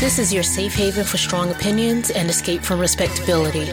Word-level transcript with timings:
This 0.00 0.18
is 0.18 0.34
your 0.34 0.42
safe 0.42 0.74
haven 0.74 1.04
for 1.04 1.16
strong 1.16 1.50
opinions 1.50 2.10
and 2.10 2.28
escape 2.28 2.62
from 2.62 2.80
respectability. 2.80 3.72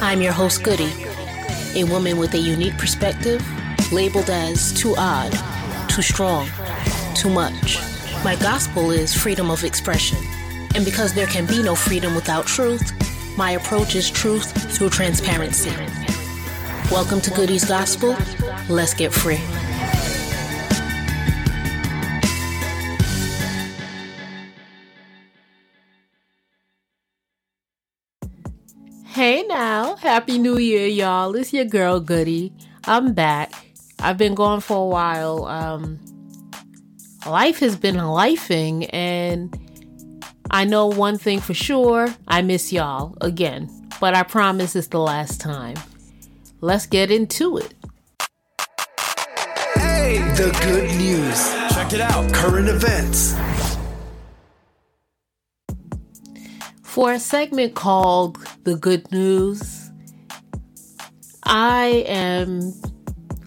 I'm 0.00 0.20
your 0.20 0.32
host, 0.32 0.62
Goody, 0.62 0.92
a 1.74 1.84
woman 1.84 2.16
with 2.18 2.34
a 2.34 2.38
unique 2.38 2.76
perspective, 2.76 3.42
labeled 3.92 4.30
as 4.30 4.72
too 4.74 4.94
odd, 4.96 5.32
too 5.88 6.02
strong, 6.02 6.48
too 7.14 7.30
much. 7.30 7.78
My 8.22 8.36
gospel 8.36 8.90
is 8.90 9.14
freedom 9.14 9.50
of 9.50 9.64
expression. 9.64 10.18
And 10.74 10.84
because 10.84 11.12
there 11.12 11.26
can 11.26 11.46
be 11.46 11.62
no 11.62 11.74
freedom 11.74 12.14
without 12.14 12.46
truth, 12.46 12.92
my 13.36 13.52
approach 13.52 13.96
is 13.96 14.10
truth 14.10 14.52
through 14.76 14.90
transparency. 14.90 15.72
Welcome 16.90 17.20
to 17.22 17.30
Goody's 17.30 17.64
Gospel. 17.64 18.16
Let's 18.68 18.94
get 18.94 19.12
free. 19.12 19.40
Hey 29.22 29.44
now, 29.44 29.94
Happy 29.94 30.36
New 30.36 30.58
Year, 30.58 30.88
y'all. 30.88 31.36
It's 31.36 31.52
your 31.52 31.64
girl 31.64 32.00
Goody. 32.00 32.52
I'm 32.88 33.14
back. 33.14 33.52
I've 34.00 34.18
been 34.18 34.34
gone 34.34 34.60
for 34.60 34.78
a 34.78 34.84
while. 34.84 35.44
Um, 35.44 36.00
life 37.24 37.60
has 37.60 37.76
been 37.76 37.94
lifing, 37.94 38.90
and 38.92 39.56
I 40.50 40.64
know 40.64 40.88
one 40.88 41.18
thing 41.18 41.38
for 41.38 41.54
sure 41.54 42.12
I 42.26 42.42
miss 42.42 42.72
y'all 42.72 43.16
again, 43.20 43.70
but 44.00 44.12
I 44.12 44.24
promise 44.24 44.74
it's 44.74 44.88
the 44.88 44.98
last 44.98 45.40
time. 45.40 45.76
Let's 46.60 46.86
get 46.86 47.12
into 47.12 47.58
it. 47.58 47.74
Hey, 49.76 50.18
the 50.34 50.50
good 50.64 50.96
news. 50.96 51.52
Check 51.72 51.92
it 51.92 52.00
out. 52.00 52.34
Current 52.34 52.68
events. 52.68 53.34
For 56.92 57.10
a 57.10 57.18
segment 57.18 57.74
called 57.74 58.36
The 58.64 58.76
Good 58.76 59.10
News, 59.10 59.90
I 61.42 62.04
am 62.06 62.74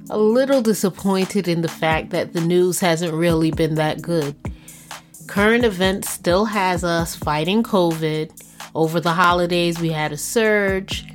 a 0.10 0.18
little 0.18 0.64
disappointed 0.64 1.48
in 1.48 1.62
the 1.62 1.68
fact 1.68 2.10
that 2.10 2.34
the 2.34 2.42
news 2.42 2.80
hasn't 2.80 3.14
really 3.14 3.52
been 3.52 3.76
that 3.76 4.02
good. 4.02 4.36
Current 5.28 5.64
events 5.64 6.10
still 6.10 6.46
has 6.46 6.84
us 6.84 7.16
fighting 7.16 7.62
COVID. 7.62 8.32
Over 8.74 9.00
the 9.00 9.14
holidays, 9.14 9.80
we 9.80 9.92
had 9.92 10.12
a 10.12 10.18
surge 10.18 11.06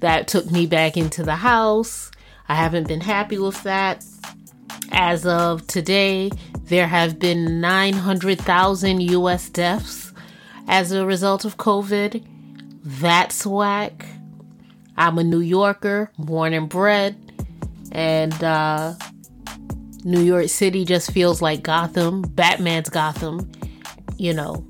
that 0.00 0.26
took 0.26 0.50
me 0.50 0.66
back 0.66 0.96
into 0.96 1.22
the 1.22 1.36
house. 1.36 2.10
I 2.48 2.56
haven't 2.56 2.88
been 2.88 3.00
happy 3.00 3.38
with 3.38 3.62
that. 3.62 4.04
As 4.90 5.24
of 5.24 5.64
today, 5.68 6.32
there 6.64 6.88
have 6.88 7.20
been 7.20 7.60
900,000 7.60 9.02
US 9.02 9.48
deaths 9.50 10.09
as 10.70 10.92
a 10.92 11.04
result 11.04 11.44
of 11.44 11.56
COVID. 11.56 12.24
That's 12.84 13.44
whack. 13.44 14.06
I'm 14.96 15.18
a 15.18 15.24
New 15.24 15.40
Yorker, 15.40 16.12
born 16.16 16.54
and 16.54 16.68
bred, 16.68 17.16
and 17.90 18.32
uh, 18.42 18.94
New 20.04 20.20
York 20.20 20.48
City 20.48 20.84
just 20.84 21.10
feels 21.10 21.42
like 21.42 21.62
Gotham, 21.62 22.22
Batman's 22.22 22.88
Gotham. 22.88 23.50
You 24.16 24.32
know, 24.32 24.64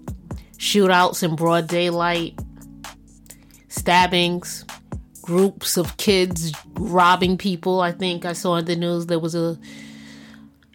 shootouts 0.56 1.22
in 1.22 1.36
broad 1.36 1.68
daylight, 1.68 2.38
stabbings, 3.68 4.64
groups 5.20 5.76
of 5.76 5.96
kids 5.98 6.52
robbing 6.74 7.36
people. 7.36 7.80
I 7.80 7.92
think 7.92 8.24
I 8.24 8.32
saw 8.32 8.56
in 8.56 8.64
the 8.64 8.76
news 8.76 9.06
there 9.06 9.18
was 9.18 9.34
a 9.34 9.58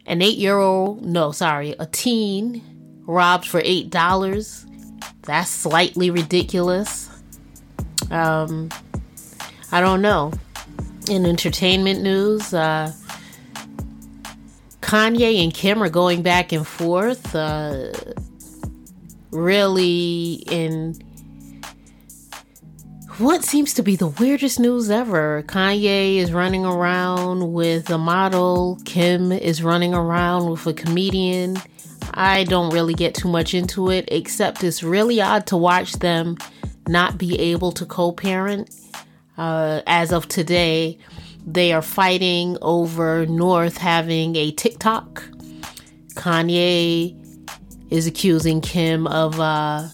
an 0.05 0.21
eight 0.21 0.37
year 0.37 0.59
old, 0.59 1.03
no, 1.03 1.31
sorry, 1.31 1.73
a 1.79 1.87
teen 1.87 2.61
robbed 3.07 3.47
for 3.47 3.61
eight 3.63 3.89
dollars 3.89 4.65
that's 5.25 5.49
slightly 5.49 6.09
ridiculous. 6.09 7.09
Um, 8.11 8.69
I 9.71 9.81
don't 9.81 10.01
know. 10.01 10.31
In 11.09 11.25
entertainment 11.25 12.01
news, 12.01 12.53
uh, 12.53 12.91
Kanye 14.81 15.43
and 15.43 15.53
Kim 15.53 15.81
are 15.81 15.89
going 15.89 16.21
back 16.21 16.51
and 16.51 16.65
forth. 16.65 17.35
Uh, 17.35 17.91
really, 19.31 20.43
in 20.49 20.95
what 23.17 23.43
seems 23.43 23.73
to 23.73 23.81
be 23.81 23.95
the 23.95 24.07
weirdest 24.07 24.59
news 24.59 24.89
ever. 24.89 25.43
Kanye 25.43 26.17
is 26.17 26.33
running 26.33 26.65
around 26.65 27.53
with 27.53 27.89
a 27.89 27.97
model, 27.97 28.77
Kim 28.83 29.31
is 29.31 29.63
running 29.63 29.93
around 29.93 30.49
with 30.49 30.67
a 30.67 30.73
comedian. 30.73 31.57
I 32.13 32.43
don't 32.45 32.73
really 32.73 32.93
get 32.93 33.15
too 33.15 33.27
much 33.27 33.53
into 33.53 33.89
it, 33.89 34.07
except 34.11 34.63
it's 34.63 34.83
really 34.83 35.21
odd 35.21 35.47
to 35.47 35.57
watch 35.57 35.93
them 35.93 36.37
not 36.87 37.17
be 37.17 37.39
able 37.39 37.71
to 37.73 37.85
co 37.85 38.11
parent. 38.11 38.73
Uh, 39.37 39.81
as 39.85 40.13
of 40.13 40.27
today, 40.27 40.97
they 41.45 41.73
are 41.73 41.81
fighting 41.81 42.57
over 42.61 43.25
North 43.25 43.77
having 43.77 44.35
a 44.35 44.51
TikTok. 44.51 45.23
Kanye 46.13 47.21
is 47.89 48.07
accusing 48.07 48.61
Kim 48.61 49.05
of 49.07 49.39
uh, 49.39 49.87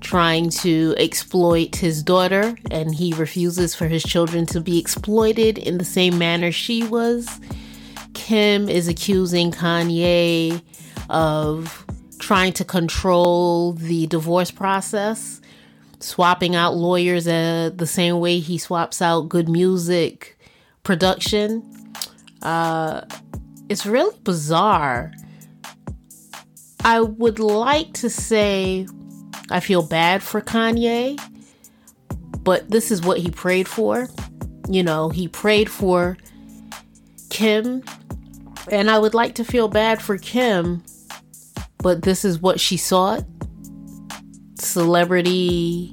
trying 0.00 0.50
to 0.50 0.94
exploit 0.98 1.76
his 1.76 2.02
daughter, 2.02 2.56
and 2.70 2.94
he 2.94 3.12
refuses 3.14 3.74
for 3.74 3.88
his 3.88 4.02
children 4.02 4.46
to 4.46 4.60
be 4.60 4.78
exploited 4.78 5.58
in 5.58 5.78
the 5.78 5.84
same 5.84 6.18
manner 6.18 6.52
she 6.52 6.84
was. 6.84 7.28
Kim 8.14 8.68
is 8.68 8.88
accusing 8.88 9.50
Kanye 9.50 10.62
of 11.08 11.84
trying 12.18 12.52
to 12.54 12.64
control 12.64 13.72
the 13.72 14.06
divorce 14.06 14.50
process, 14.50 15.40
swapping 16.00 16.54
out 16.54 16.74
lawyers 16.74 17.28
uh, 17.28 17.70
the 17.74 17.86
same 17.86 18.20
way 18.20 18.38
he 18.38 18.58
swaps 18.58 19.00
out 19.00 19.28
good 19.28 19.48
music 19.48 20.38
production. 20.82 21.62
Uh, 22.42 23.02
it's 23.68 23.86
really 23.86 24.16
bizarre. 24.24 25.12
I 26.84 27.00
would 27.00 27.38
like 27.38 27.92
to 27.94 28.10
say 28.10 28.86
I 29.50 29.60
feel 29.60 29.82
bad 29.82 30.22
for 30.22 30.40
Kanye, 30.40 31.20
but 32.42 32.70
this 32.70 32.90
is 32.90 33.02
what 33.02 33.18
he 33.18 33.30
prayed 33.30 33.68
for. 33.68 34.08
You 34.68 34.82
know, 34.82 35.08
he 35.08 35.28
prayed 35.28 35.70
for 35.70 36.16
Kim, 37.30 37.82
and 38.70 38.90
I 38.90 38.98
would 38.98 39.14
like 39.14 39.34
to 39.36 39.44
feel 39.44 39.68
bad 39.68 40.00
for 40.00 40.18
Kim 40.18 40.82
but 41.78 42.02
this 42.02 42.24
is 42.24 42.40
what 42.40 42.60
she 42.60 42.76
sought 42.76 43.24
celebrity 44.58 45.92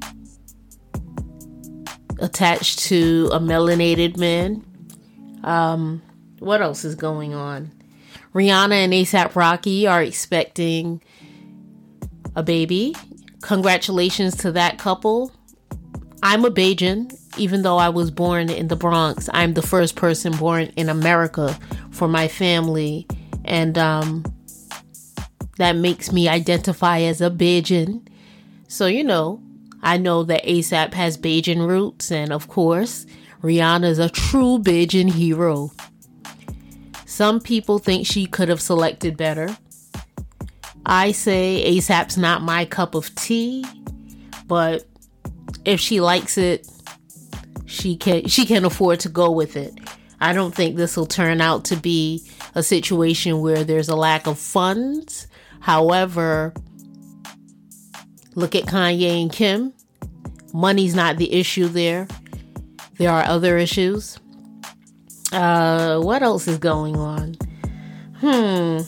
attached 2.20 2.80
to 2.80 3.30
a 3.32 3.40
melanated 3.40 4.18
man. 4.18 4.66
Um, 5.44 6.02
what 6.40 6.62
else 6.62 6.86
is 6.86 6.96
going 6.96 7.34
on? 7.34 7.72
Rihanna 8.34 8.74
and 8.74 8.94
ASAP 8.94 9.36
Rocky 9.36 9.86
are 9.88 10.02
expecting 10.02 11.02
a 12.36 12.44
baby. 12.44 12.96
Congratulations 13.42 14.36
to 14.38 14.52
that 14.54 14.80
couple. 14.80 15.32
I'm 16.24 16.46
a 16.46 16.50
Bajan, 16.50 17.14
even 17.38 17.62
though 17.62 17.78
I 17.78 17.90
was 17.90 18.10
born 18.10 18.50
in 18.50 18.70
the 18.70 18.76
Bronx. 18.76 19.30
I'm 19.34 19.54
the 19.54 19.62
first 19.62 19.96
person 19.96 20.36
born 20.38 20.72
in 20.78 20.90
America 20.90 21.58
for 21.92 22.08
my 22.08 22.28
family. 22.28 23.06
And 23.44 23.78
um, 23.78 24.24
that 25.58 25.75
makes 25.75 26.12
me 26.12 26.28
identify 26.28 27.00
as 27.02 27.22
a 27.22 27.30
Bajan. 27.30 28.06
So, 28.68 28.88
you 28.88 29.03
know, 29.03 29.41
I 29.81 29.97
know 29.97 30.24
that 30.24 30.44
ASAP 30.46 30.94
has 30.94 31.18
Bajan 31.18 31.68
roots, 31.68 32.12
and 32.12 32.31
of 32.31 32.47
course, 32.47 33.06
Rihanna 33.41 33.86
is 33.86 34.00
a 34.00 34.09
true 34.09 34.58
Bajan 34.58 35.12
hero. 35.12 35.72
Some 37.06 37.40
people 37.40 37.78
think 37.78 38.08
she 38.08 38.25
could 38.25 38.50
have 38.50 38.62
selected 38.62 39.18
better. 39.18 39.56
I 40.86 41.11
say 41.11 41.64
ASAP's 41.67 42.17
not 42.17 42.41
my 42.41 42.66
cup 42.66 42.96
of 42.96 43.14
tea, 43.16 43.64
but 44.47 44.85
if 45.66 45.79
she 45.79 46.02
likes 46.02 46.38
it, 46.38 46.67
she 47.66 47.96
can 47.96 48.28
she 48.28 48.46
can 48.46 48.66
afford 48.66 49.00
to 49.02 49.09
go 49.09 49.32
with 49.32 49.55
it. 49.55 49.73
I 50.20 50.34
don't 50.34 50.53
think 50.53 50.76
this 50.76 50.96
will 50.96 51.05
turn 51.05 51.41
out 51.41 51.66
to 51.66 51.76
be 51.76 52.23
a 52.55 52.64
situation 52.64 53.41
where 53.41 53.64
there's 53.64 53.90
a 53.90 53.96
lack 53.96 54.28
of 54.28 54.40
funds 54.40 55.28
However, 55.64 56.54
look 58.36 58.54
at 58.54 58.66
Kanye 58.66 59.22
and 59.22 59.32
Kim. 59.32 59.72
Money's 60.54 60.94
not 60.94 61.16
the 61.16 61.32
issue 61.32 61.70
there. 61.70 62.06
There 62.98 63.10
are 63.10 63.24
other 63.24 63.58
issues. 63.58 64.20
Uh, 65.32 66.02
what 66.02 66.22
else 66.22 66.50
is 66.50 66.58
going 66.58 66.98
on? 66.98 67.38
Hmm. 68.20 68.80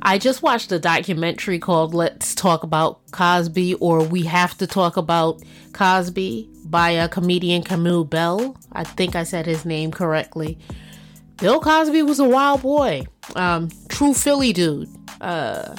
I 0.00 0.16
just 0.16 0.42
watched 0.42 0.72
a 0.72 0.78
documentary 0.78 1.58
called 1.58 1.92
Let's 1.92 2.34
Talk 2.34 2.62
About 2.62 3.00
Cosby 3.10 3.74
or 3.74 4.02
We 4.02 4.22
Have 4.22 4.56
to 4.56 4.66
Talk 4.66 4.96
About 4.96 5.42
Cosby 5.74 6.48
by 6.64 6.92
a 6.92 7.10
comedian 7.10 7.62
Kamau 7.62 8.08
Bell. 8.08 8.56
I 8.72 8.84
think 8.84 9.14
I 9.14 9.24
said 9.24 9.44
his 9.44 9.66
name 9.66 9.90
correctly. 9.90 10.58
Bill 11.36 11.60
Cosby 11.60 12.00
was 12.00 12.18
a 12.20 12.24
wild 12.24 12.62
boy. 12.62 13.06
Um, 13.36 13.70
true 13.88 14.14
Philly 14.14 14.52
dude. 14.52 14.88
uh, 15.20 15.76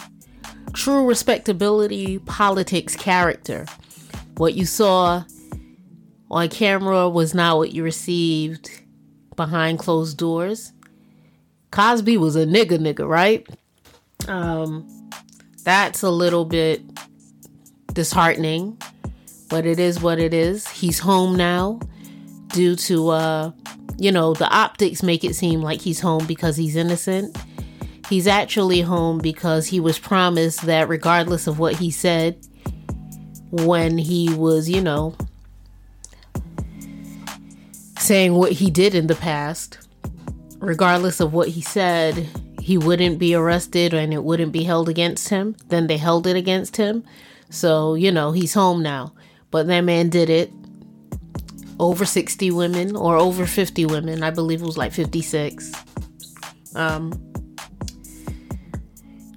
true 0.74 1.06
respectability 1.08 2.20
politics 2.20 2.96
character. 2.96 3.66
What 4.38 4.56
you 4.56 4.66
saw 4.66 5.24
on 6.32 6.50
camera 6.50 7.10
was 7.10 7.34
not 7.34 7.58
what 7.58 7.72
you 7.74 7.84
received 7.84 8.70
behind 9.36 9.80
closed 9.80 10.18
doors. 10.18 10.72
Cosby 11.72 12.18
was 12.18 12.36
a 12.36 12.46
nigga 12.46 12.80
nigga, 12.80 13.08
right? 13.08 13.48
Um, 14.28 14.88
that's 15.64 16.02
a 16.02 16.10
little 16.10 16.46
bit 16.46 16.82
disheartening, 17.94 18.78
but 19.50 19.66
it 19.66 19.80
is 19.80 20.02
what 20.02 20.20
it 20.20 20.34
is. 20.34 20.68
He's 20.68 21.00
home 21.00 21.36
now 21.36 21.80
due 22.48 22.76
to, 22.76 23.10
uh, 23.10 23.52
you 23.98 24.12
know, 24.12 24.34
the 24.34 24.50
optics 24.50 25.04
make 25.04 25.24
it 25.24 25.36
seem 25.36 25.62
like 25.62 25.82
he's 25.82 26.00
home 26.00 26.26
because 26.26 26.58
he's 26.58 26.76
innocent. 26.76 27.38
He's 28.10 28.28
actually 28.28 28.82
home 28.82 29.18
because 29.20 29.68
he 29.68 29.80
was 29.80 29.98
promised 29.98 30.64
that 30.64 30.90
regardless 30.90 31.48
of 31.48 31.60
what 31.60 31.76
he 31.76 31.90
said 31.90 32.38
when 33.52 33.98
he 33.98 34.34
was, 34.34 34.70
you 34.70 34.82
know, 34.82 35.16
saying 37.98 38.34
what 38.34 38.52
he 38.52 38.70
did 38.70 38.96
in 38.96 39.08
the 39.08 39.16
past, 39.16 39.80
regardless 40.60 41.20
of 41.20 41.34
what 41.34 41.50
he 41.50 41.62
said, 41.62 42.28
he 42.60 42.78
wouldn't 42.78 43.20
be 43.20 43.36
arrested 43.36 43.94
and 43.94 44.14
it 44.14 44.24
wouldn't 44.24 44.52
be 44.52 44.64
held 44.64 44.90
against 44.90 45.30
him. 45.30 45.56
Then 45.68 45.88
they 45.88 45.98
held 45.98 46.28
it 46.28 46.36
against 46.36 46.78
him. 46.78 47.04
So, 47.50 47.96
you 47.96 48.12
know, 48.12 48.32
he's 48.32 48.54
home 48.54 48.82
now. 48.82 49.14
But 49.52 49.68
that 49.68 49.82
man 49.82 50.10
did 50.10 50.30
it. 50.30 50.52
Over 51.80 52.06
60 52.06 52.52
women 52.52 52.96
or 52.96 53.18
over 53.18 53.46
50 53.46 53.86
women. 53.86 54.24
I 54.24 54.30
believe 54.30 54.62
it 54.62 54.66
was 54.66 54.78
like 54.78 54.92
56. 54.92 55.72
Um, 56.76 57.12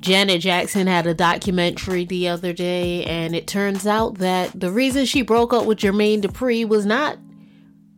Janet 0.00 0.40
Jackson 0.40 0.86
had 0.86 1.06
a 1.06 1.14
documentary 1.14 2.04
the 2.04 2.28
other 2.28 2.52
day, 2.52 3.02
and 3.04 3.34
it 3.34 3.48
turns 3.48 3.86
out 3.86 4.18
that 4.18 4.52
the 4.58 4.70
reason 4.70 5.04
she 5.04 5.22
broke 5.22 5.52
up 5.52 5.66
with 5.66 5.78
Jermaine 5.78 6.22
Dupri 6.22 6.66
was 6.66 6.86
not 6.86 7.18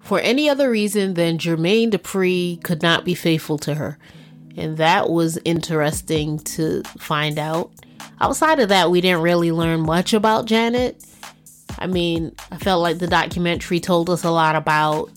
for 0.01 0.19
any 0.21 0.49
other 0.49 0.71
reason 0.71 1.13
than 1.13 1.37
Jermaine 1.37 1.91
Dupri 1.91 2.63
could 2.65 2.81
not 2.81 3.05
be 3.05 3.15
faithful 3.15 3.59
to 3.59 3.75
her. 3.75 3.99
And 4.57 4.79
that 4.79 5.11
was 5.11 5.39
interesting 5.45 6.39
to 6.41 6.83
find 6.97 7.39
out. 7.39 7.73
Outside 8.23 8.59
of 8.59 8.71
that, 8.71 8.91
we 8.91 9.03
didn't 9.03 9.21
really 9.21 9.53
learn 9.53 9.81
much 9.81 10.15
about 10.15 10.47
Janet. 10.47 11.05
I 11.79 11.87
mean, 11.87 12.35
I 12.51 12.57
felt 12.57 12.83
like 12.83 12.99
the 12.99 13.07
documentary 13.07 13.81
told 13.81 14.11
us 14.11 14.25
a 14.25 14.31
lot 14.31 14.57
about 14.57 15.11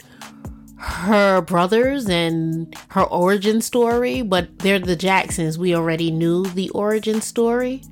her 0.78 1.42
brothers 1.42 2.08
and 2.08 2.76
her 2.90 3.04
origin 3.04 3.62
story, 3.62 4.22
but 4.22 4.60
they're 4.60 4.80
the 4.80 4.96
Jacksons. 4.96 5.58
We 5.58 5.76
already 5.76 6.12
knew 6.12 6.46
the 6.46 6.70
origin 6.72 7.22
story. 7.22 7.84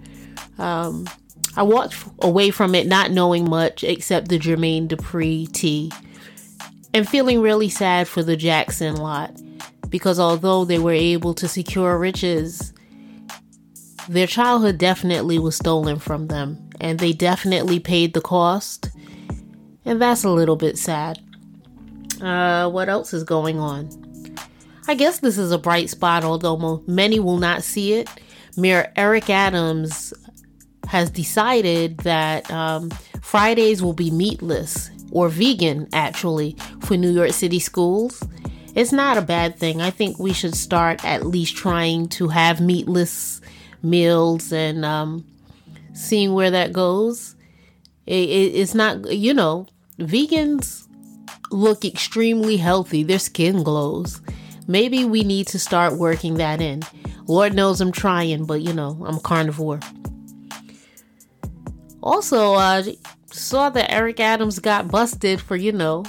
Um, 0.57 1.07
I 1.55 1.63
walked 1.63 1.95
away 2.21 2.51
from 2.51 2.75
it 2.75 2.87
not 2.87 3.11
knowing 3.11 3.49
much 3.49 3.83
except 3.83 4.29
the 4.29 4.39
Jermaine 4.39 4.87
Dupri 4.87 5.51
tea 5.51 5.91
and 6.93 7.07
feeling 7.07 7.41
really 7.41 7.69
sad 7.69 8.07
for 8.07 8.23
the 8.23 8.37
Jackson 8.37 8.95
lot 8.95 9.39
because 9.89 10.19
although 10.19 10.65
they 10.65 10.79
were 10.79 10.91
able 10.91 11.33
to 11.35 11.47
secure 11.47 11.97
riches, 11.97 12.73
their 14.07 14.27
childhood 14.27 14.77
definitely 14.77 15.37
was 15.39 15.55
stolen 15.55 15.99
from 15.99 16.27
them 16.27 16.68
and 16.79 16.99
they 16.99 17.13
definitely 17.13 17.79
paid 17.79 18.13
the 18.13 18.21
cost. 18.21 18.89
And 19.85 20.01
that's 20.01 20.23
a 20.23 20.29
little 20.29 20.55
bit 20.55 20.77
sad. 20.77 21.19
Uh, 22.21 22.69
what 22.69 22.89
else 22.89 23.13
is 23.13 23.23
going 23.23 23.59
on? 23.59 23.89
I 24.87 24.95
guess 24.95 25.19
this 25.19 25.37
is 25.37 25.51
a 25.51 25.57
bright 25.57 25.89
spot, 25.89 26.23
although 26.23 26.83
many 26.87 27.19
will 27.19 27.37
not 27.37 27.63
see 27.63 27.93
it. 27.93 28.09
Mayor 28.57 28.91
Eric 28.95 29.29
Adams 29.29 30.13
has 30.87 31.09
decided 31.09 31.97
that 31.99 32.49
um, 32.51 32.89
Fridays 33.21 33.81
will 33.81 33.93
be 33.93 34.09
meatless 34.09 34.89
or 35.11 35.29
vegan 35.29 35.87
actually 35.93 36.55
for 36.81 36.97
New 36.97 37.11
York 37.11 37.31
City 37.31 37.59
schools. 37.59 38.23
It's 38.75 38.91
not 38.91 39.17
a 39.17 39.21
bad 39.21 39.57
thing. 39.57 39.81
I 39.81 39.91
think 39.91 40.19
we 40.19 40.33
should 40.33 40.55
start 40.55 41.03
at 41.05 41.25
least 41.25 41.55
trying 41.55 42.07
to 42.09 42.27
have 42.27 42.59
meatless 42.59 43.41
meals 43.81 44.51
and 44.51 44.83
um, 44.85 45.25
seeing 45.99 46.33
where 46.33 46.51
that 46.51 46.71
goes. 46.71 47.35
It, 48.05 48.29
it, 48.29 48.55
it's 48.55 48.73
not, 48.73 49.11
you 49.11 49.33
know, 49.33 49.67
vegans 49.99 50.87
look 51.51 51.83
extremely 51.83 52.57
healthy, 52.57 53.03
their 53.03 53.19
skin 53.19 53.63
glows. 53.63 54.21
Maybe 54.67 55.03
we 55.03 55.23
need 55.23 55.47
to 55.47 55.59
start 55.59 55.97
working 55.97 56.35
that 56.35 56.61
in. 56.61 56.83
Lord 57.27 57.53
knows 57.53 57.81
I'm 57.81 57.91
trying, 57.91 58.45
but 58.45 58.61
you 58.61 58.73
know, 58.73 59.03
I'm 59.05 59.19
carnivore. 59.19 59.79
Also, 62.01 62.53
uh, 62.53 62.83
saw 63.31 63.69
that 63.69 63.91
Eric 63.91 64.19
Adams 64.19 64.59
got 64.59 64.89
busted 64.89 65.41
for, 65.41 65.55
you 65.55 65.71
know, 65.71 66.05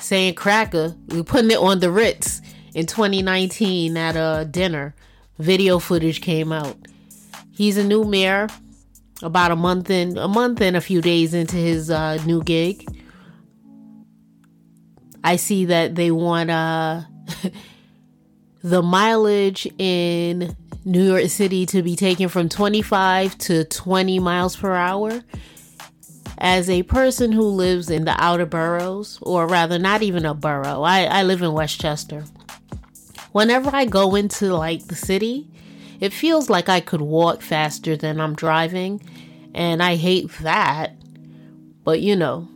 saying 0.00 0.34
cracker. 0.34 0.96
We 1.08 1.22
putting 1.22 1.50
it 1.50 1.58
on 1.58 1.80
the 1.80 1.90
Ritz 1.90 2.40
in 2.74 2.86
2019 2.86 3.96
at 3.96 4.16
a 4.16 4.46
dinner. 4.46 4.94
Video 5.38 5.78
footage 5.78 6.20
came 6.20 6.52
out. 6.52 6.76
He's 7.52 7.76
a 7.76 7.84
new 7.84 8.04
mayor, 8.04 8.48
about 9.22 9.50
a 9.50 9.56
month 9.56 9.90
in 9.90 10.16
a 10.16 10.28
month 10.28 10.60
and 10.60 10.76
a 10.76 10.80
few 10.80 11.00
days 11.00 11.34
into 11.34 11.56
his 11.56 11.90
uh, 11.90 12.22
new 12.24 12.42
gig. 12.42 12.86
I 15.22 15.36
see 15.36 15.66
that 15.66 15.94
they 15.94 16.10
want 16.10 16.50
uh, 16.50 17.02
the 18.62 18.82
mileage 18.82 19.66
in 19.78 20.56
New 20.84 21.02
York 21.02 21.28
City 21.28 21.66
to 21.66 21.82
be 21.82 21.94
taken 21.96 22.28
from 22.28 22.48
25 22.48 23.36
to 23.38 23.64
20 23.64 24.18
miles 24.18 24.56
per 24.56 24.74
hour 24.74 25.22
as 26.40 26.70
a 26.70 26.82
person 26.84 27.32
who 27.32 27.42
lives 27.42 27.90
in 27.90 28.06
the 28.06 28.14
outer 28.18 28.46
boroughs, 28.46 29.18
or 29.20 29.46
rather, 29.46 29.78
not 29.78 30.02
even 30.02 30.24
a 30.24 30.32
borough, 30.32 30.82
I, 30.82 31.04
I 31.04 31.22
live 31.22 31.42
in 31.42 31.52
Westchester. 31.52 32.24
Whenever 33.32 33.70
I 33.74 33.84
go 33.84 34.14
into 34.14 34.54
like 34.54 34.86
the 34.86 34.94
city, 34.94 35.48
it 36.00 36.14
feels 36.14 36.48
like 36.48 36.68
I 36.68 36.80
could 36.80 37.02
walk 37.02 37.42
faster 37.42 37.94
than 37.94 38.20
I'm 38.20 38.34
driving, 38.34 39.02
and 39.54 39.82
I 39.82 39.96
hate 39.96 40.30
that. 40.40 40.94
But 41.84 42.00
you 42.00 42.16
know, 42.16 42.48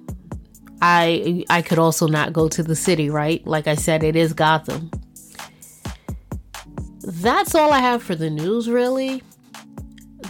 I 0.83 1.45
I 1.51 1.63
could 1.63 1.79
also 1.79 2.07
not 2.07 2.33
go 2.33 2.49
to 2.49 2.63
the 2.63 2.77
city, 2.77 3.11
right? 3.11 3.45
Like 3.47 3.67
I 3.67 3.75
said, 3.75 4.03
it 4.03 4.17
is 4.17 4.33
Gotham. 4.33 4.91
That's 7.03 7.55
all 7.55 7.73
I 7.73 7.81
have 7.81 8.03
for 8.03 8.15
the 8.15 8.31
news, 8.31 8.69
really. 8.69 9.23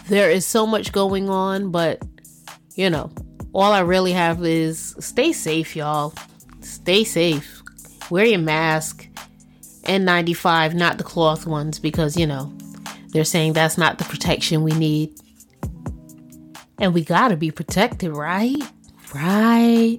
There 0.09 0.31
is 0.31 0.45
so 0.45 0.67
much 0.67 0.93
going 0.93 1.31
on, 1.31 1.71
but 1.71 2.03
you 2.75 2.91
know, 2.91 3.11
all 3.53 3.73
I 3.73 3.81
really 3.81 4.13
have 4.13 4.45
is 4.45 4.97
stay 4.99 5.33
safe, 5.33 5.77
y'all. 5.77 6.13
Stay 6.61 7.05
safe. 7.05 7.63
Wear 8.11 8.25
your 8.25 8.41
mask. 8.41 9.09
N95, 9.85 10.75
not 10.75 10.99
the 10.99 11.05
cloth 11.05 11.47
ones, 11.47 11.79
because, 11.79 12.17
you 12.17 12.27
know, 12.27 12.53
they're 13.09 13.25
saying 13.25 13.53
that's 13.53 13.79
not 13.79 13.99
the 13.99 14.05
protection 14.05 14.63
we 14.63 14.73
need. 14.73 15.15
And 16.79 16.93
we 16.93 17.05
gotta 17.05 17.37
be 17.37 17.51
protected, 17.51 18.17
right? 18.17 18.63
Right. 19.15 19.99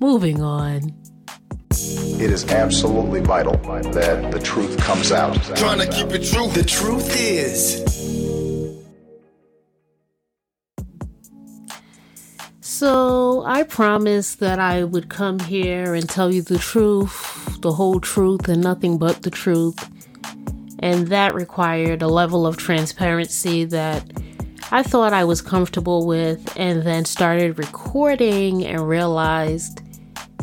Moving 0.00 0.42
on. 0.42 0.94
It 1.70 2.30
is 2.30 2.44
absolutely 2.52 3.20
vital 3.20 3.56
that 3.92 4.30
the 4.30 4.38
truth 4.38 4.76
comes 4.78 5.10
out. 5.10 5.34
Trying 5.56 5.80
to 5.80 5.86
keep 5.86 6.10
it 6.12 6.24
true. 6.24 6.48
The 6.48 6.62
truth 6.62 7.16
is. 7.18 7.82
So 12.60 13.44
I 13.44 13.62
promised 13.62 14.40
that 14.40 14.58
I 14.58 14.84
would 14.84 15.08
come 15.08 15.38
here 15.38 15.94
and 15.94 16.08
tell 16.08 16.32
you 16.32 16.42
the 16.42 16.58
truth, 16.58 17.60
the 17.60 17.72
whole 17.72 18.00
truth, 18.00 18.48
and 18.48 18.62
nothing 18.62 18.98
but 18.98 19.22
the 19.22 19.30
truth. 19.30 19.88
And 20.80 21.06
that 21.08 21.34
required 21.34 22.02
a 22.02 22.08
level 22.08 22.46
of 22.46 22.56
transparency 22.56 23.64
that 23.66 24.04
I 24.74 24.82
thought 24.82 25.12
I 25.12 25.24
was 25.24 25.42
comfortable 25.42 26.06
with, 26.06 26.50
and 26.56 26.82
then 26.82 27.04
started 27.04 27.58
recording 27.58 28.64
and 28.64 28.88
realized 28.88 29.82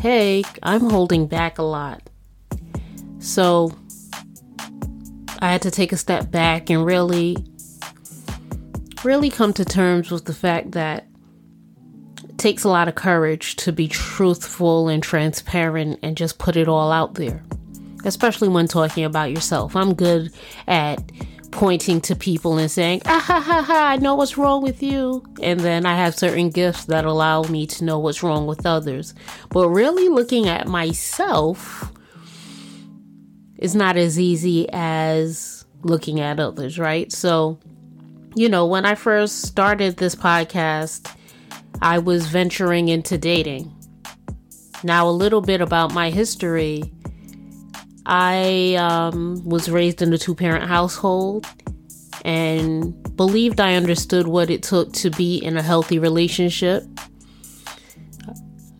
hey, 0.00 0.44
I'm 0.62 0.88
holding 0.88 1.26
back 1.26 1.58
a 1.58 1.62
lot. 1.62 2.08
So 3.18 3.72
I 5.40 5.52
had 5.52 5.62
to 5.62 5.70
take 5.70 5.92
a 5.92 5.96
step 5.96 6.30
back 6.30 6.70
and 6.70 6.86
really, 6.86 7.36
really 9.04 9.30
come 9.30 9.52
to 9.54 9.64
terms 9.64 10.10
with 10.10 10.24
the 10.24 10.32
fact 10.32 10.72
that 10.72 11.06
it 12.24 12.38
takes 12.38 12.64
a 12.64 12.68
lot 12.68 12.88
of 12.88 12.94
courage 12.94 13.56
to 13.56 13.72
be 13.72 13.88
truthful 13.88 14.88
and 14.88 15.02
transparent 15.02 15.98
and 16.02 16.16
just 16.16 16.38
put 16.38 16.56
it 16.56 16.68
all 16.68 16.92
out 16.92 17.14
there, 17.14 17.42
especially 18.04 18.48
when 18.48 18.68
talking 18.68 19.04
about 19.04 19.32
yourself. 19.32 19.76
I'm 19.76 19.92
good 19.92 20.32
at 20.66 21.02
pointing 21.50 22.00
to 22.02 22.14
people 22.14 22.58
and 22.58 22.70
saying, 22.70 23.02
ah 23.06 23.18
ha 23.18 23.40
ha 23.40 23.62
ha, 23.62 23.88
I 23.88 23.96
know 23.96 24.14
what's 24.14 24.38
wrong 24.38 24.62
with 24.62 24.82
you. 24.82 25.24
And 25.42 25.60
then 25.60 25.86
I 25.86 25.96
have 25.96 26.14
certain 26.14 26.50
gifts 26.50 26.86
that 26.86 27.04
allow 27.04 27.42
me 27.42 27.66
to 27.66 27.84
know 27.84 27.98
what's 27.98 28.22
wrong 28.22 28.46
with 28.46 28.66
others. 28.66 29.14
But 29.50 29.68
really 29.68 30.08
looking 30.08 30.48
at 30.48 30.68
myself 30.68 31.92
is 33.58 33.74
not 33.74 33.96
as 33.96 34.18
easy 34.18 34.68
as 34.72 35.64
looking 35.82 36.20
at 36.20 36.40
others, 36.40 36.78
right? 36.78 37.10
So 37.12 37.58
you 38.36 38.48
know, 38.48 38.66
when 38.66 38.84
I 38.84 38.94
first 38.94 39.42
started 39.42 39.96
this 39.96 40.14
podcast, 40.14 41.14
I 41.82 41.98
was 41.98 42.26
venturing 42.26 42.88
into 42.88 43.18
dating. 43.18 43.74
Now, 44.84 45.08
a 45.08 45.10
little 45.10 45.40
bit 45.40 45.60
about 45.60 45.92
my 45.92 46.10
history. 46.10 46.92
I 48.06 48.74
um, 48.76 49.44
was 49.44 49.70
raised 49.70 50.02
in 50.02 50.12
a 50.12 50.18
two 50.18 50.34
parent 50.34 50.68
household 50.68 51.46
and 52.24 52.94
believed 53.16 53.60
I 53.60 53.74
understood 53.74 54.26
what 54.26 54.50
it 54.50 54.62
took 54.62 54.92
to 54.94 55.10
be 55.10 55.36
in 55.38 55.56
a 55.56 55.62
healthy 55.62 55.98
relationship. 55.98 56.84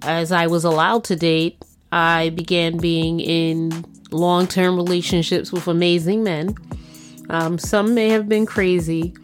As 0.02 0.32
I 0.32 0.46
was 0.46 0.64
allowed 0.64 1.04
to 1.04 1.16
date, 1.16 1.62
I 1.92 2.30
began 2.30 2.78
being 2.78 3.20
in 3.20 3.84
long 4.10 4.46
term 4.46 4.76
relationships 4.76 5.52
with 5.52 5.68
amazing 5.68 6.22
men. 6.22 6.54
Um, 7.28 7.58
some 7.58 7.94
may 7.94 8.08
have 8.08 8.28
been 8.28 8.46
crazy, 8.46 9.14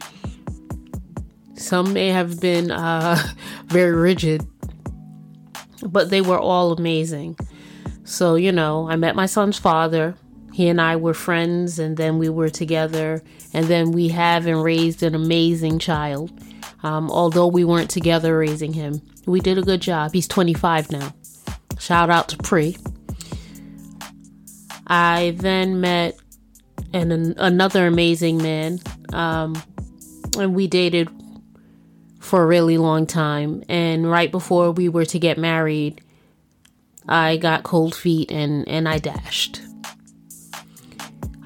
some 1.54 1.92
may 1.92 2.08
have 2.08 2.40
been 2.40 2.70
uh, 2.70 3.18
very 3.66 3.92
rigid, 3.92 4.46
but 5.82 6.10
they 6.10 6.20
were 6.20 6.38
all 6.38 6.72
amazing. 6.72 7.36
So, 8.06 8.36
you 8.36 8.52
know, 8.52 8.88
I 8.88 8.94
met 8.94 9.16
my 9.16 9.26
son's 9.26 9.58
father. 9.58 10.14
He 10.52 10.68
and 10.68 10.80
I 10.80 10.94
were 10.94 11.12
friends, 11.12 11.78
and 11.80 11.96
then 11.96 12.18
we 12.18 12.28
were 12.28 12.48
together, 12.48 13.22
and 13.52 13.66
then 13.66 13.90
we 13.90 14.08
have 14.08 14.46
and 14.46 14.62
raised 14.62 15.02
an 15.02 15.14
amazing 15.14 15.80
child. 15.80 16.30
Um, 16.84 17.10
although 17.10 17.48
we 17.48 17.64
weren't 17.64 17.90
together 17.90 18.38
raising 18.38 18.72
him, 18.72 19.02
we 19.26 19.40
did 19.40 19.58
a 19.58 19.62
good 19.62 19.82
job. 19.82 20.12
He's 20.12 20.28
25 20.28 20.92
now. 20.92 21.12
Shout 21.78 22.08
out 22.08 22.28
to 22.28 22.36
Pre. 22.38 22.76
I 24.86 25.34
then 25.36 25.80
met 25.80 26.16
an, 26.92 27.10
an 27.10 27.34
another 27.38 27.88
amazing 27.88 28.38
man, 28.38 28.78
um, 29.12 29.60
and 30.38 30.54
we 30.54 30.68
dated 30.68 31.10
for 32.20 32.44
a 32.44 32.46
really 32.46 32.78
long 32.78 33.04
time. 33.06 33.64
And 33.68 34.08
right 34.08 34.30
before 34.30 34.70
we 34.70 34.88
were 34.88 35.04
to 35.06 35.18
get 35.18 35.38
married, 35.38 36.00
I 37.08 37.36
got 37.36 37.62
cold 37.62 37.94
feet 37.94 38.30
and, 38.30 38.66
and 38.68 38.88
I 38.88 38.98
dashed. 38.98 39.60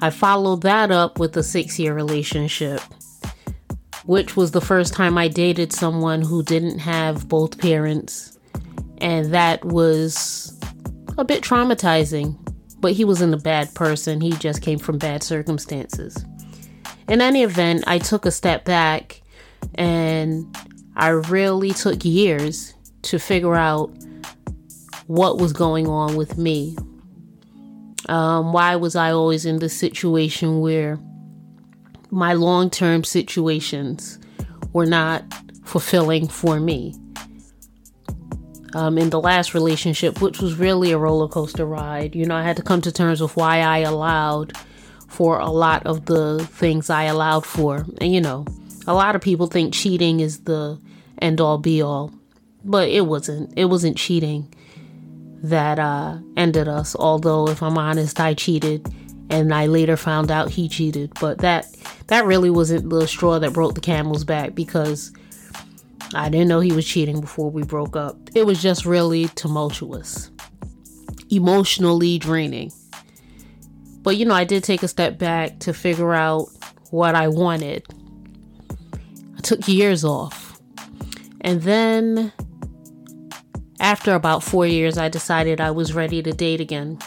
I 0.01 0.09
followed 0.09 0.63
that 0.63 0.89
up 0.89 1.19
with 1.19 1.37
a 1.37 1.43
six 1.43 1.77
year 1.77 1.93
relationship, 1.93 2.81
which 4.05 4.35
was 4.35 4.51
the 4.51 4.61
first 4.61 4.93
time 4.93 5.17
I 5.17 5.27
dated 5.27 5.71
someone 5.71 6.21
who 6.21 6.41
didn't 6.41 6.79
have 6.79 7.29
both 7.29 7.59
parents. 7.59 8.39
And 8.97 9.33
that 9.33 9.63
was 9.63 10.59
a 11.17 11.23
bit 11.23 11.43
traumatizing, 11.43 12.35
but 12.79 12.93
he 12.93 13.05
wasn't 13.05 13.35
a 13.35 13.37
bad 13.37 13.73
person. 13.75 14.21
He 14.21 14.31
just 14.31 14.63
came 14.63 14.79
from 14.79 14.97
bad 14.97 15.21
circumstances. 15.21 16.25
In 17.07 17.21
any 17.21 17.43
event, 17.43 17.83
I 17.85 17.99
took 17.99 18.25
a 18.25 18.31
step 18.31 18.65
back 18.65 19.21
and 19.75 20.57
I 20.95 21.09
really 21.09 21.71
took 21.71 22.03
years 22.03 22.73
to 23.03 23.19
figure 23.19 23.55
out 23.55 23.91
what 25.11 25.37
was 25.37 25.51
going 25.51 25.89
on 25.89 26.15
with 26.15 26.37
me. 26.37 26.73
Um, 28.07 28.53
why 28.53 28.77
was 28.77 28.95
I 28.95 29.11
always 29.11 29.45
in 29.45 29.59
this 29.59 29.77
situation 29.77 30.61
where 30.61 30.97
my 32.09 32.31
long 32.31 32.69
term 32.69 33.03
situations 33.03 34.19
were 34.71 34.85
not 34.85 35.25
fulfilling 35.65 36.29
for 36.29 36.61
me? 36.61 36.95
Um, 38.73 38.97
in 38.97 39.09
the 39.09 39.19
last 39.19 39.53
relationship, 39.53 40.21
which 40.21 40.39
was 40.39 40.55
really 40.55 40.93
a 40.93 40.97
roller 40.97 41.27
coaster 41.27 41.65
ride, 41.65 42.15
you 42.15 42.25
know, 42.25 42.35
I 42.35 42.43
had 42.43 42.55
to 42.55 42.63
come 42.63 42.79
to 42.83 42.91
terms 42.91 43.19
with 43.19 43.35
why 43.35 43.59
I 43.59 43.79
allowed 43.79 44.53
for 45.09 45.39
a 45.39 45.49
lot 45.49 45.85
of 45.85 46.05
the 46.05 46.47
things 46.53 46.89
I 46.89 47.03
allowed 47.03 47.45
for. 47.45 47.85
And, 47.99 48.13
you 48.13 48.21
know, 48.21 48.45
a 48.87 48.93
lot 48.93 49.17
of 49.17 49.21
people 49.21 49.47
think 49.47 49.73
cheating 49.73 50.21
is 50.21 50.45
the 50.45 50.79
end 51.21 51.41
all 51.41 51.57
be 51.57 51.81
all, 51.81 52.13
but 52.63 52.87
it 52.87 53.07
wasn't. 53.07 53.51
It 53.57 53.65
wasn't 53.65 53.97
cheating 53.97 54.47
that 55.43 55.79
uh, 55.79 56.17
ended 56.37 56.67
us. 56.67 56.95
Although, 56.95 57.47
if 57.47 57.61
I'm 57.63 57.77
honest, 57.77 58.19
I 58.19 58.33
cheated, 58.33 58.87
and 59.29 59.53
I 59.53 59.65
later 59.65 59.97
found 59.97 60.31
out 60.31 60.49
he 60.49 60.67
cheated. 60.69 61.11
But 61.19 61.39
that 61.39 61.67
that 62.07 62.25
really 62.25 62.49
wasn't 62.49 62.89
the 62.89 63.07
straw 63.07 63.39
that 63.39 63.53
broke 63.53 63.75
the 63.75 63.81
camel's 63.81 64.23
back 64.23 64.53
because 64.55 65.11
I 66.13 66.29
didn't 66.29 66.47
know 66.47 66.59
he 66.59 66.73
was 66.73 66.85
cheating 66.85 67.21
before 67.21 67.49
we 67.49 67.63
broke 67.63 67.95
up. 67.95 68.17
It 68.35 68.45
was 68.45 68.61
just 68.61 68.85
really 68.85 69.27
tumultuous, 69.29 70.29
emotionally 71.29 72.19
draining. 72.19 72.71
But 74.03 74.17
you 74.17 74.25
know, 74.25 74.33
I 74.33 74.43
did 74.43 74.63
take 74.63 74.83
a 74.83 74.87
step 74.87 75.17
back 75.17 75.59
to 75.59 75.73
figure 75.73 76.13
out 76.13 76.47
what 76.89 77.15
I 77.15 77.27
wanted. 77.27 77.85
I 79.37 79.41
took 79.41 79.67
years 79.67 80.03
off. 80.03 80.59
And 81.41 81.61
then 81.61 82.31
after 83.81 84.13
about 84.13 84.43
four 84.43 84.65
years, 84.65 84.97
I 84.97 85.09
decided 85.09 85.59
I 85.59 85.71
was 85.71 85.93
ready 85.93 86.21
to 86.21 86.31
date 86.31 86.61
again. 86.61 86.99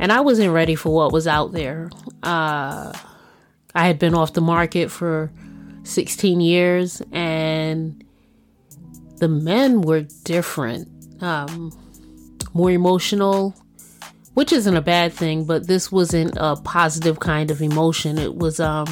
And 0.00 0.10
I 0.10 0.20
wasn't 0.20 0.52
ready 0.52 0.74
for 0.74 0.92
what 0.92 1.12
was 1.12 1.26
out 1.26 1.52
there. 1.52 1.90
Uh, 2.22 2.92
I 3.74 3.86
had 3.86 3.98
been 3.98 4.14
off 4.14 4.32
the 4.32 4.40
market 4.40 4.90
for 4.90 5.30
16 5.84 6.40
years, 6.40 7.02
and 7.12 8.02
the 9.18 9.28
men 9.28 9.82
were 9.82 10.06
different, 10.24 10.88
um, 11.22 11.70
more 12.54 12.70
emotional, 12.70 13.54
which 14.32 14.52
isn't 14.52 14.76
a 14.76 14.82
bad 14.82 15.12
thing, 15.12 15.44
but 15.44 15.66
this 15.66 15.92
wasn't 15.92 16.34
a 16.38 16.56
positive 16.56 17.20
kind 17.20 17.50
of 17.50 17.60
emotion. 17.60 18.16
It 18.18 18.36
was 18.36 18.58
um, 18.58 18.86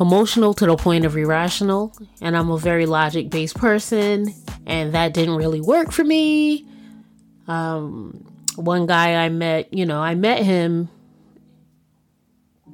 emotional 0.00 0.54
to 0.54 0.66
the 0.66 0.76
point 0.76 1.04
of 1.04 1.16
irrational, 1.16 1.96
and 2.20 2.36
I'm 2.36 2.50
a 2.50 2.58
very 2.58 2.86
logic 2.86 3.30
based 3.30 3.56
person, 3.56 4.32
and 4.66 4.94
that 4.94 5.14
didn't 5.14 5.36
really 5.36 5.60
work 5.60 5.92
for 5.92 6.04
me. 6.04 6.66
Um, 7.46 8.24
one 8.56 8.86
guy 8.86 9.24
I 9.24 9.28
met, 9.28 9.72
you 9.72 9.86
know, 9.86 10.00
I 10.00 10.14
met 10.14 10.42
him 10.42 10.88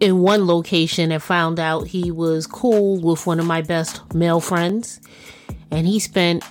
in 0.00 0.18
one 0.18 0.46
location 0.46 1.12
and 1.12 1.22
found 1.22 1.60
out 1.60 1.86
he 1.86 2.10
was 2.10 2.46
cool 2.46 3.00
with 3.00 3.26
one 3.26 3.38
of 3.38 3.46
my 3.46 3.62
best 3.62 4.14
male 4.14 4.40
friends, 4.40 5.00
and 5.70 5.86
he 5.86 5.98
spent 5.98 6.44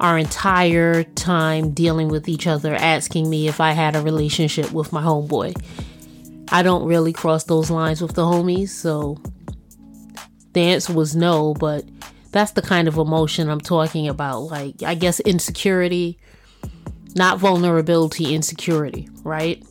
our 0.00 0.18
entire 0.18 1.04
time 1.04 1.70
dealing 1.70 2.08
with 2.08 2.28
each 2.28 2.46
other, 2.46 2.74
asking 2.74 3.28
me 3.30 3.46
if 3.46 3.60
I 3.60 3.72
had 3.72 3.94
a 3.94 4.02
relationship 4.02 4.72
with 4.72 4.92
my 4.92 5.02
homeboy. 5.02 5.54
I 6.50 6.62
don't 6.62 6.84
really 6.84 7.12
cross 7.12 7.44
those 7.44 7.70
lines 7.70 8.02
with 8.02 8.14
the 8.14 8.22
homies, 8.22 8.70
so 8.70 9.22
the 10.52 10.60
answer 10.60 10.92
was 10.92 11.16
no, 11.16 11.54
but 11.54 11.84
that's 12.30 12.52
the 12.52 12.62
kind 12.62 12.88
of 12.88 12.98
emotion 12.98 13.48
I'm 13.48 13.60
talking 13.60 14.08
about. 14.08 14.40
Like, 14.40 14.82
I 14.82 14.94
guess 14.94 15.20
insecurity, 15.20 16.18
not 17.14 17.38
vulnerability, 17.38 18.34
insecurity, 18.34 19.08
right? 19.22 19.62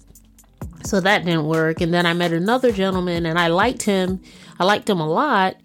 So 0.83 0.99
that 0.99 1.25
didn't 1.25 1.45
work. 1.45 1.81
And 1.81 1.93
then 1.93 2.05
I 2.05 2.13
met 2.13 2.33
another 2.33 2.71
gentleman 2.71 3.25
and 3.25 3.37
I 3.37 3.47
liked 3.47 3.83
him. 3.83 4.21
I 4.59 4.63
liked 4.63 4.89
him 4.89 4.99
a 4.99 5.07
lot. 5.07 5.57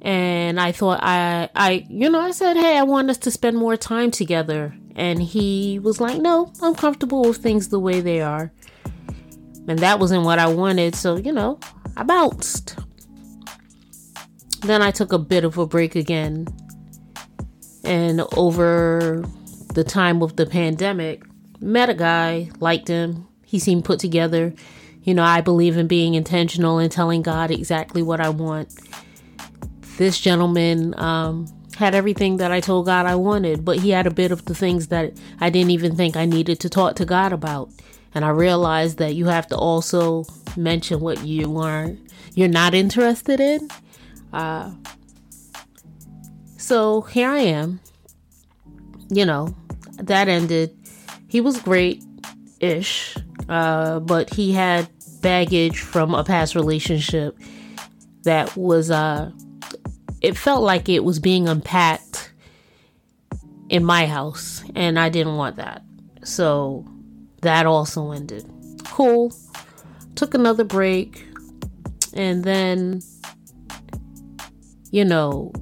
And 0.00 0.60
I 0.60 0.72
thought 0.72 1.00
I 1.02 1.48
I 1.56 1.86
you 1.88 2.08
know, 2.08 2.20
I 2.20 2.30
said, 2.30 2.56
"Hey, 2.56 2.78
I 2.78 2.84
want 2.84 3.10
us 3.10 3.18
to 3.18 3.32
spend 3.32 3.56
more 3.56 3.76
time 3.76 4.12
together." 4.12 4.72
And 4.94 5.20
he 5.20 5.80
was 5.82 6.00
like, 6.00 6.20
"No, 6.20 6.52
I'm 6.62 6.74
comfortable 6.74 7.22
with 7.22 7.38
things 7.38 7.68
the 7.68 7.80
way 7.80 8.00
they 8.00 8.20
are." 8.20 8.52
And 9.66 9.80
that 9.80 9.98
wasn't 9.98 10.24
what 10.24 10.38
I 10.38 10.46
wanted, 10.46 10.94
so, 10.94 11.16
you 11.16 11.32
know, 11.32 11.58
I 11.96 12.02
bounced. 12.02 12.76
Then 14.62 14.82
I 14.82 14.90
took 14.90 15.12
a 15.12 15.18
bit 15.18 15.44
of 15.44 15.58
a 15.58 15.66
break 15.66 15.94
again. 15.94 16.46
And 17.84 18.22
over 18.36 19.24
the 19.74 19.84
time 19.84 20.22
of 20.22 20.36
the 20.36 20.46
pandemic, 20.46 21.22
met 21.60 21.88
a 21.88 21.94
guy, 21.94 22.50
liked 22.60 22.88
him. 22.88 23.26
He 23.44 23.58
seemed 23.58 23.84
put 23.84 23.98
together. 23.98 24.54
You 25.02 25.14
know, 25.14 25.22
I 25.22 25.40
believe 25.40 25.76
in 25.76 25.86
being 25.86 26.14
intentional 26.14 26.78
and 26.78 26.92
telling 26.92 27.22
God 27.22 27.50
exactly 27.50 28.02
what 28.02 28.20
I 28.20 28.28
want. 28.28 28.74
This 29.96 30.20
gentleman 30.20 30.98
um, 30.98 31.46
had 31.76 31.94
everything 31.94 32.38
that 32.38 32.52
I 32.52 32.60
told 32.60 32.86
God 32.86 33.06
I 33.06 33.14
wanted, 33.14 33.64
but 33.64 33.78
he 33.78 33.90
had 33.90 34.06
a 34.06 34.10
bit 34.10 34.32
of 34.32 34.44
the 34.44 34.54
things 34.54 34.88
that 34.88 35.14
I 35.40 35.48
didn't 35.48 35.70
even 35.70 35.96
think 35.96 36.16
I 36.16 36.26
needed 36.26 36.60
to 36.60 36.68
talk 36.68 36.96
to 36.96 37.04
God 37.04 37.32
about. 37.32 37.70
And 38.14 38.24
I 38.24 38.30
realized 38.30 38.98
that 38.98 39.14
you 39.14 39.26
have 39.26 39.46
to 39.48 39.56
also 39.56 40.24
mention 40.56 41.00
what 41.00 41.24
you 41.24 41.56
aren't. 41.58 42.00
you're 42.34 42.48
not 42.48 42.74
interested 42.74 43.40
in 43.40 43.68
uh, 44.32 44.72
so 46.56 47.02
here 47.02 47.30
I 47.30 47.40
am. 47.40 47.80
You 49.10 49.24
know, 49.24 49.54
that 49.96 50.28
ended. 50.28 50.76
He 51.28 51.40
was 51.40 51.60
great 51.60 52.02
ish, 52.60 53.16
uh, 53.48 54.00
but 54.00 54.32
he 54.34 54.52
had 54.52 54.88
baggage 55.22 55.80
from 55.80 56.14
a 56.14 56.24
past 56.24 56.54
relationship 56.54 57.38
that 58.24 58.56
was, 58.56 58.90
uh, 58.90 59.30
it 60.20 60.36
felt 60.36 60.62
like 60.62 60.88
it 60.88 61.04
was 61.04 61.18
being 61.18 61.48
unpacked 61.48 62.32
in 63.68 63.84
my 63.84 64.06
house, 64.06 64.62
and 64.74 64.98
I 64.98 65.08
didn't 65.08 65.36
want 65.36 65.56
that. 65.56 65.82
So 66.24 66.84
that 67.42 67.66
also 67.66 68.12
ended. 68.12 68.44
Cool. 68.84 69.32
Took 70.14 70.34
another 70.34 70.64
break 70.64 71.24
And 72.14 72.42
then, 72.42 73.02
you 74.90 75.04
know, 75.04 75.52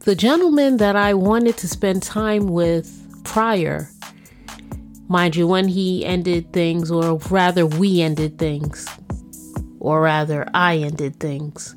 the 0.00 0.14
gentleman 0.14 0.78
that 0.78 0.96
I 0.96 1.14
wanted 1.14 1.56
to 1.58 1.68
spend 1.68 2.02
time 2.02 2.46
with 2.46 3.22
prior, 3.24 3.90
mind 5.08 5.36
you, 5.36 5.46
when 5.46 5.68
he 5.68 6.04
ended 6.04 6.52
things, 6.52 6.90
or 6.90 7.18
rather, 7.30 7.66
we 7.66 8.00
ended 8.00 8.38
things, 8.38 8.86
or 9.80 10.02
rather, 10.02 10.48
I 10.54 10.76
ended 10.78 11.20
things. 11.20 11.74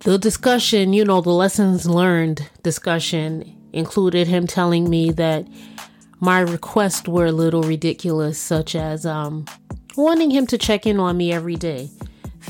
The 0.00 0.18
discussion, 0.18 0.92
you 0.92 1.04
know, 1.04 1.20
the 1.20 1.30
lessons 1.30 1.86
learned 1.86 2.48
discussion 2.62 3.56
included 3.72 4.28
him 4.28 4.46
telling 4.46 4.90
me 4.90 5.10
that 5.12 5.46
my 6.20 6.40
requests 6.40 7.08
were 7.08 7.26
a 7.26 7.32
little 7.32 7.62
ridiculous, 7.62 8.38
such 8.38 8.74
as 8.74 9.06
um, 9.06 9.46
wanting 9.96 10.30
him 10.30 10.46
to 10.48 10.58
check 10.58 10.86
in 10.86 11.00
on 11.00 11.16
me 11.16 11.32
every 11.32 11.56
day. 11.56 11.90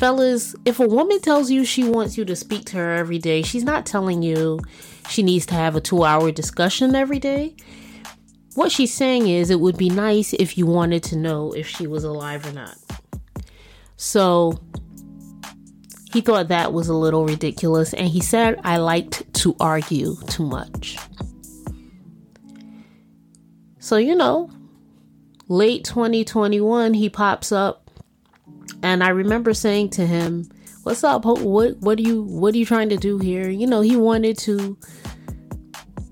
Fellas, 0.01 0.57
if 0.65 0.81
a 0.81 0.89
woman 0.89 1.21
tells 1.21 1.51
you 1.51 1.63
she 1.63 1.85
wants 1.85 2.17
you 2.17 2.25
to 2.25 2.35
speak 2.35 2.65
to 2.65 2.79
her 2.79 2.95
every 2.95 3.19
day, 3.19 3.43
she's 3.43 3.65
not 3.65 3.85
telling 3.85 4.23
you 4.23 4.59
she 5.11 5.23
needs 5.23 5.45
to 5.45 5.53
have 5.53 5.77
a 5.77 5.81
two 5.83 6.05
hour 6.05 6.33
discussion 6.33 6.95
every 6.95 7.19
day. 7.19 7.55
What 8.55 8.73
she's 8.73 8.95
saying 8.95 9.29
is 9.29 9.51
it 9.51 9.61
would 9.61 9.77
be 9.77 9.91
nice 9.91 10.33
if 10.33 10.57
you 10.57 10.65
wanted 10.65 11.03
to 11.03 11.17
know 11.17 11.53
if 11.53 11.69
she 11.69 11.87
was 11.87 12.03
alive 12.03 12.47
or 12.47 12.53
not. 12.53 12.79
So 13.97 14.59
he 16.15 16.23
thought 16.23 16.49
that 16.49 16.73
was 16.73 16.89
a 16.89 16.95
little 16.95 17.27
ridiculous, 17.27 17.93
and 17.93 18.09
he 18.09 18.23
said 18.23 18.59
I 18.65 18.79
liked 18.79 19.31
to 19.35 19.55
argue 19.61 20.17
too 20.29 20.47
much. 20.47 20.97
So, 23.81 23.99
you 23.99 24.15
know, 24.15 24.51
late 25.49 25.85
2021, 25.85 26.95
he 26.95 27.11
pops 27.11 27.53
up, 27.53 27.80
and 28.83 29.03
I 29.03 29.09
remember 29.11 29.55
saying 29.55 29.91
to 29.91 30.07
him, 30.07 30.49
"What's 30.83 31.05
up? 31.05 31.25
What 31.25 31.77
what 31.79 31.99
are 31.99 32.03
you 32.03 32.23
what 32.23 32.55
are 32.55 32.59
you 32.59 32.67
trying 32.67 32.89
to 32.91 32.97
do 32.97 33.19
here?" 33.19 33.49
You 33.49 33.67
know, 33.67 33.81
he 33.81 33.97
wanted 33.97 34.39
to 34.39 34.77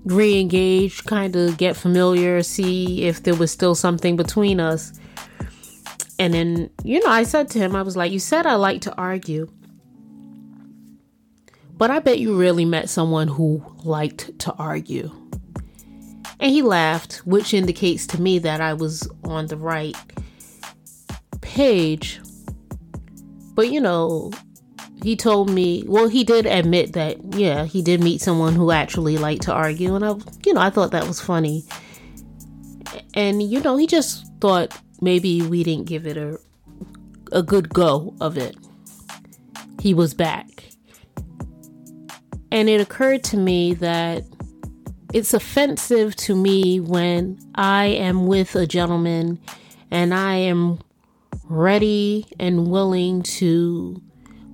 re-engage, 0.05 1.03
kind 1.05 1.35
of 1.35 1.57
get 1.57 1.75
familiar, 1.75 2.41
see 2.41 3.03
if 3.03 3.23
there 3.23 3.35
was 3.35 3.51
still 3.51 3.75
something 3.75 4.15
between 4.15 4.59
us. 4.59 4.93
And 6.17 6.33
then, 6.33 6.69
you 6.83 6.99
know, 6.99 7.09
I 7.09 7.23
said 7.23 7.49
to 7.51 7.59
him, 7.59 7.75
I 7.75 7.81
was 7.81 7.95
like, 7.95 8.11
"You 8.11 8.19
said 8.19 8.45
I 8.45 8.55
like 8.55 8.81
to 8.81 8.95
argue." 8.95 9.49
But 11.77 11.91
I 11.91 11.99
bet 11.99 12.19
you 12.19 12.35
really 12.35 12.65
met 12.65 12.89
someone 12.89 13.29
who 13.29 13.63
liked 13.85 14.37
to 14.39 14.53
argue. 14.53 15.09
And 16.41 16.51
he 16.51 16.61
laughed, 16.61 17.25
which 17.25 17.53
indicates 17.53 18.05
to 18.07 18.21
me 18.21 18.39
that 18.39 18.59
I 18.61 18.73
was 18.73 19.09
on 19.23 19.47
the 19.47 19.57
right 19.57 19.95
page. 21.41 22.19
But 23.59 23.71
you 23.71 23.81
know, 23.81 24.31
he 25.03 25.17
told 25.17 25.49
me, 25.49 25.83
well, 25.85 26.07
he 26.07 26.23
did 26.23 26.45
admit 26.45 26.93
that, 26.93 27.17
yeah, 27.33 27.65
he 27.65 27.81
did 27.81 28.01
meet 28.01 28.21
someone 28.21 28.55
who 28.55 28.71
actually 28.71 29.17
liked 29.17 29.41
to 29.41 29.53
argue. 29.53 29.95
And 29.95 30.05
I, 30.05 30.13
you 30.45 30.53
know, 30.53 30.61
I 30.61 30.69
thought 30.69 30.91
that 30.91 31.05
was 31.05 31.19
funny. 31.19 31.65
And, 33.15 33.43
you 33.43 33.59
know, 33.59 33.75
he 33.75 33.85
just 33.85 34.25
thought 34.39 34.81
maybe 35.01 35.41
we 35.41 35.65
didn't 35.65 35.87
give 35.87 36.07
it 36.07 36.15
a, 36.15 36.39
a 37.33 37.43
good 37.43 37.67
go 37.67 38.15
of 38.21 38.37
it. 38.37 38.55
He 39.81 39.93
was 39.93 40.13
back. 40.13 40.63
And 42.53 42.69
it 42.69 42.79
occurred 42.79 43.25
to 43.25 43.35
me 43.35 43.73
that 43.73 44.23
it's 45.13 45.33
offensive 45.33 46.15
to 46.15 46.33
me 46.33 46.79
when 46.79 47.37
I 47.55 47.87
am 47.87 48.25
with 48.25 48.55
a 48.55 48.65
gentleman 48.65 49.37
and 49.91 50.13
I 50.13 50.35
am 50.35 50.79
ready 51.49 52.25
and 52.39 52.69
willing 52.69 53.21
to 53.23 54.01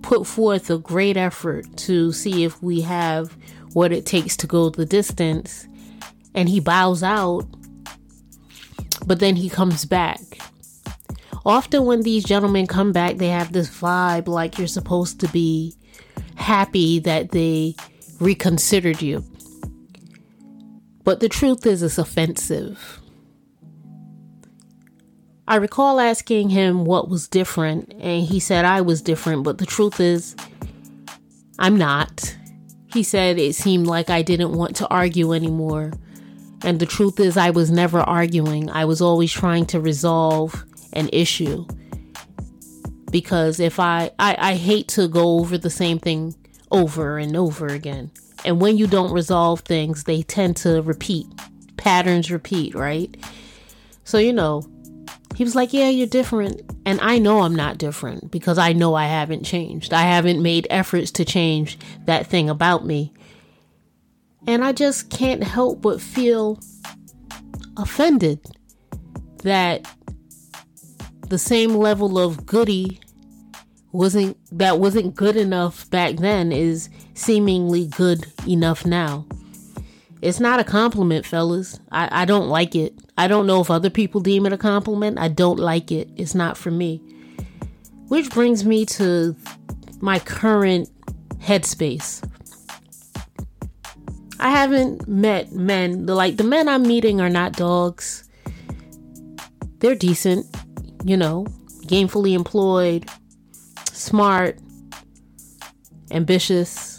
put 0.01 0.25
forth 0.25 0.69
a 0.69 0.77
great 0.77 1.17
effort 1.17 1.65
to 1.77 2.11
see 2.11 2.43
if 2.43 2.61
we 2.63 2.81
have 2.81 3.37
what 3.73 3.91
it 3.91 4.05
takes 4.05 4.37
to 4.37 4.47
go 4.47 4.69
the 4.69 4.85
distance. 4.85 5.67
And 6.33 6.49
he 6.49 6.59
bows 6.59 7.03
out 7.03 7.45
but 9.05 9.19
then 9.19 9.35
he 9.35 9.49
comes 9.49 9.85
back. 9.85 10.19
Often 11.45 11.85
when 11.85 12.01
these 12.01 12.23
gentlemen 12.23 12.67
come 12.67 12.91
back 12.91 13.17
they 13.17 13.29
have 13.29 13.53
this 13.53 13.69
vibe 13.69 14.27
like 14.27 14.57
you're 14.57 14.67
supposed 14.67 15.19
to 15.19 15.27
be 15.29 15.75
happy 16.35 16.99
that 16.99 17.31
they 17.31 17.75
reconsidered 18.19 19.01
you. 19.01 19.23
But 21.03 21.19
the 21.19 21.29
truth 21.29 21.65
is, 21.67 21.83
it's 21.83 21.99
offensive. 21.99 22.99
I 25.47 25.57
recall 25.57 25.99
asking 25.99 26.49
him 26.49 26.85
what 26.85 27.07
was 27.07 27.27
different, 27.27 27.93
and 27.99 28.23
he 28.23 28.39
said 28.39 28.65
I 28.65 28.81
was 28.81 29.01
different, 29.01 29.43
but 29.43 29.59
the 29.59 29.65
truth 29.65 29.99
is, 29.99 30.35
I'm 31.59 31.77
not. 31.77 32.35
He 32.87 33.03
said 33.03 33.37
it 33.37 33.55
seemed 33.55 33.85
like 33.85 34.09
I 34.09 34.21
didn't 34.21 34.53
want 34.53 34.75
to 34.77 34.87
argue 34.87 35.33
anymore. 35.33 35.91
And 36.63 36.79
the 36.79 36.85
truth 36.87 37.19
is, 37.19 37.37
I 37.37 37.51
was 37.51 37.69
never 37.69 37.99
arguing. 37.99 38.71
I 38.71 38.85
was 38.85 39.01
always 39.01 39.31
trying 39.31 39.67
to 39.67 39.79
resolve 39.79 40.65
an 40.93 41.09
issue. 41.13 41.67
Because 43.11 43.59
if 43.59 43.79
I, 43.79 44.09
I, 44.17 44.35
I 44.39 44.55
hate 44.55 44.87
to 44.89 45.07
go 45.07 45.39
over 45.39 45.57
the 45.57 45.69
same 45.69 45.99
thing 45.99 46.35
over 46.71 47.19
and 47.19 47.37
over 47.37 47.67
again. 47.67 48.11
And 48.45 48.59
when 48.59 48.77
you 48.77 48.87
don't 48.87 49.11
resolve 49.11 49.61
things, 49.61 50.05
they 50.05 50.23
tend 50.23 50.57
to 50.57 50.81
repeat. 50.81 51.27
Patterns 51.77 52.31
repeat, 52.31 52.73
right? 52.73 53.15
So, 54.03 54.17
you 54.17 54.33
know, 54.33 54.63
he 55.35 55.43
was 55.43 55.55
like, 55.55 55.73
Yeah, 55.73 55.89
you're 55.89 56.07
different. 56.07 56.61
And 56.85 56.99
I 57.01 57.19
know 57.19 57.41
I'm 57.41 57.55
not 57.55 57.77
different 57.77 58.31
because 58.31 58.57
I 58.57 58.73
know 58.73 58.95
I 58.95 59.05
haven't 59.05 59.43
changed. 59.43 59.93
I 59.93 60.03
haven't 60.03 60.41
made 60.41 60.67
efforts 60.69 61.11
to 61.11 61.25
change 61.25 61.77
that 62.05 62.27
thing 62.27 62.49
about 62.49 62.85
me. 62.85 63.13
And 64.47 64.63
I 64.63 64.71
just 64.71 65.09
can't 65.09 65.43
help 65.43 65.81
but 65.81 66.01
feel 66.01 66.59
offended 67.77 68.39
that 69.43 69.87
the 71.27 71.37
same 71.37 71.75
level 71.75 72.17
of 72.17 72.45
goody 72.45 72.99
wasn't 73.91 74.37
that 74.51 74.79
wasn't 74.79 75.15
good 75.15 75.35
enough 75.37 75.89
back 75.89 76.17
then 76.17 76.51
is 76.51 76.89
seemingly 77.13 77.87
good 77.87 78.25
enough 78.47 78.85
now. 78.85 79.25
It's 80.25 80.39
not 80.39 80.59
a 80.59 80.63
compliment, 80.63 81.23
fellas. 81.23 81.79
I, 81.91 82.23
I 82.23 82.25
don't 82.25 82.47
like 82.47 82.73
it. 82.73 82.97
I 83.15 83.27
don't 83.27 83.45
know 83.45 83.61
if 83.61 83.69
other 83.69 83.91
people 83.91 84.21
deem 84.21 84.47
it 84.47 84.53
a 84.53 84.57
compliment. 84.57 85.19
I 85.19 85.27
don't 85.27 85.59
like 85.59 85.91
it. 85.91 86.09
It's 86.15 86.33
not 86.33 86.57
for 86.57 86.71
me. 86.71 86.97
Which 88.07 88.31
brings 88.31 88.65
me 88.65 88.87
to 88.87 89.35
my 90.01 90.17
current 90.17 90.89
headspace. 91.35 92.27
I 94.39 94.49
haven't 94.49 95.07
met 95.07 95.51
men, 95.51 96.07
like 96.07 96.37
the 96.37 96.43
men 96.43 96.69
I'm 96.69 96.81
meeting 96.81 97.21
are 97.21 97.29
not 97.29 97.53
dogs. 97.53 98.27
They're 99.77 99.93
decent, 99.93 100.47
you 101.03 101.17
know, 101.17 101.45
gainfully 101.85 102.33
employed, 102.33 103.07
smart, 103.91 104.57
ambitious. 106.09 106.94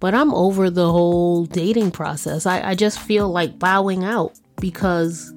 But 0.00 0.14
I'm 0.14 0.32
over 0.34 0.70
the 0.70 0.90
whole 0.90 1.44
dating 1.44 1.90
process. 1.90 2.46
I, 2.46 2.70
I 2.70 2.74
just 2.74 2.98
feel 2.98 3.28
like 3.28 3.58
bowing 3.58 4.02
out 4.02 4.38
because 4.60 5.32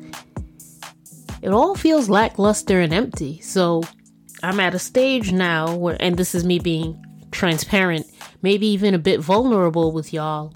it 1.41 1.49
all 1.49 1.75
feels 1.75 2.09
lackluster 2.09 2.79
and 2.79 2.93
empty. 2.93 3.41
So 3.41 3.83
I'm 4.41 4.61
at 4.61 4.73
a 4.73 4.79
stage 4.79 5.31
now 5.31 5.75
where, 5.75 5.97
and 5.99 6.17
this 6.17 6.33
is 6.33 6.45
me 6.45 6.59
being 6.59 7.03
transparent, 7.31 8.05
maybe 8.41 8.67
even 8.67 8.93
a 8.93 8.99
bit 8.99 9.19
vulnerable 9.19 9.91
with 9.91 10.13
y'all. 10.13 10.53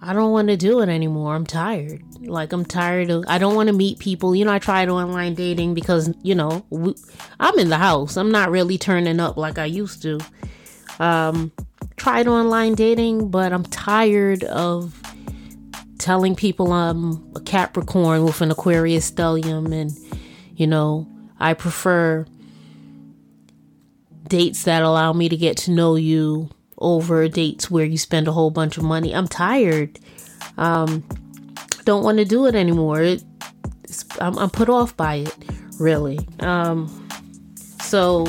I 0.00 0.12
don't 0.12 0.32
want 0.32 0.48
to 0.48 0.56
do 0.56 0.80
it 0.80 0.88
anymore. 0.88 1.34
I'm 1.34 1.46
tired. 1.46 2.02
Like 2.20 2.52
I'm 2.52 2.64
tired 2.64 3.10
of. 3.10 3.24
I 3.26 3.38
don't 3.38 3.54
want 3.54 3.68
to 3.68 3.72
meet 3.72 3.98
people. 3.98 4.36
You 4.36 4.44
know, 4.44 4.52
I 4.52 4.58
tried 4.58 4.88
online 4.88 5.34
dating 5.34 5.74
because 5.74 6.12
you 6.22 6.34
know 6.34 6.64
we, 6.70 6.94
I'm 7.40 7.58
in 7.58 7.70
the 7.70 7.78
house. 7.78 8.16
I'm 8.16 8.30
not 8.30 8.50
really 8.50 8.76
turning 8.76 9.18
up 9.18 9.36
like 9.36 9.58
I 9.58 9.64
used 9.64 10.02
to. 10.02 10.20
Um, 11.00 11.52
tried 11.96 12.26
online 12.26 12.74
dating, 12.74 13.30
but 13.30 13.52
I'm 13.52 13.64
tired 13.64 14.44
of 14.44 15.00
telling 15.98 16.34
people 16.34 16.72
I'm 16.72 17.32
a 17.34 17.40
Capricorn 17.40 18.24
with 18.24 18.40
an 18.40 18.50
Aquarius 18.50 19.10
stellium, 19.10 19.72
and 19.72 19.92
you 20.56 20.66
know 20.66 21.08
I 21.38 21.54
prefer 21.54 22.26
dates 24.28 24.64
that 24.64 24.82
allow 24.82 25.12
me 25.12 25.28
to 25.28 25.36
get 25.36 25.56
to 25.58 25.70
know 25.70 25.96
you 25.96 26.50
over 26.78 27.28
dates 27.28 27.70
where 27.70 27.84
you 27.84 27.98
spend 27.98 28.28
a 28.28 28.32
whole 28.32 28.50
bunch 28.50 28.76
of 28.76 28.84
money. 28.84 29.14
I'm 29.14 29.28
tired. 29.28 29.98
Um, 30.58 31.04
don't 31.84 32.04
want 32.04 32.18
to 32.18 32.24
do 32.24 32.46
it 32.46 32.54
anymore. 32.54 33.02
It, 33.02 33.24
I'm, 34.20 34.38
I'm, 34.38 34.50
put 34.50 34.68
off 34.68 34.96
by 34.96 35.16
it, 35.16 35.36
really. 35.78 36.18
Um, 36.40 37.08
so 37.80 38.26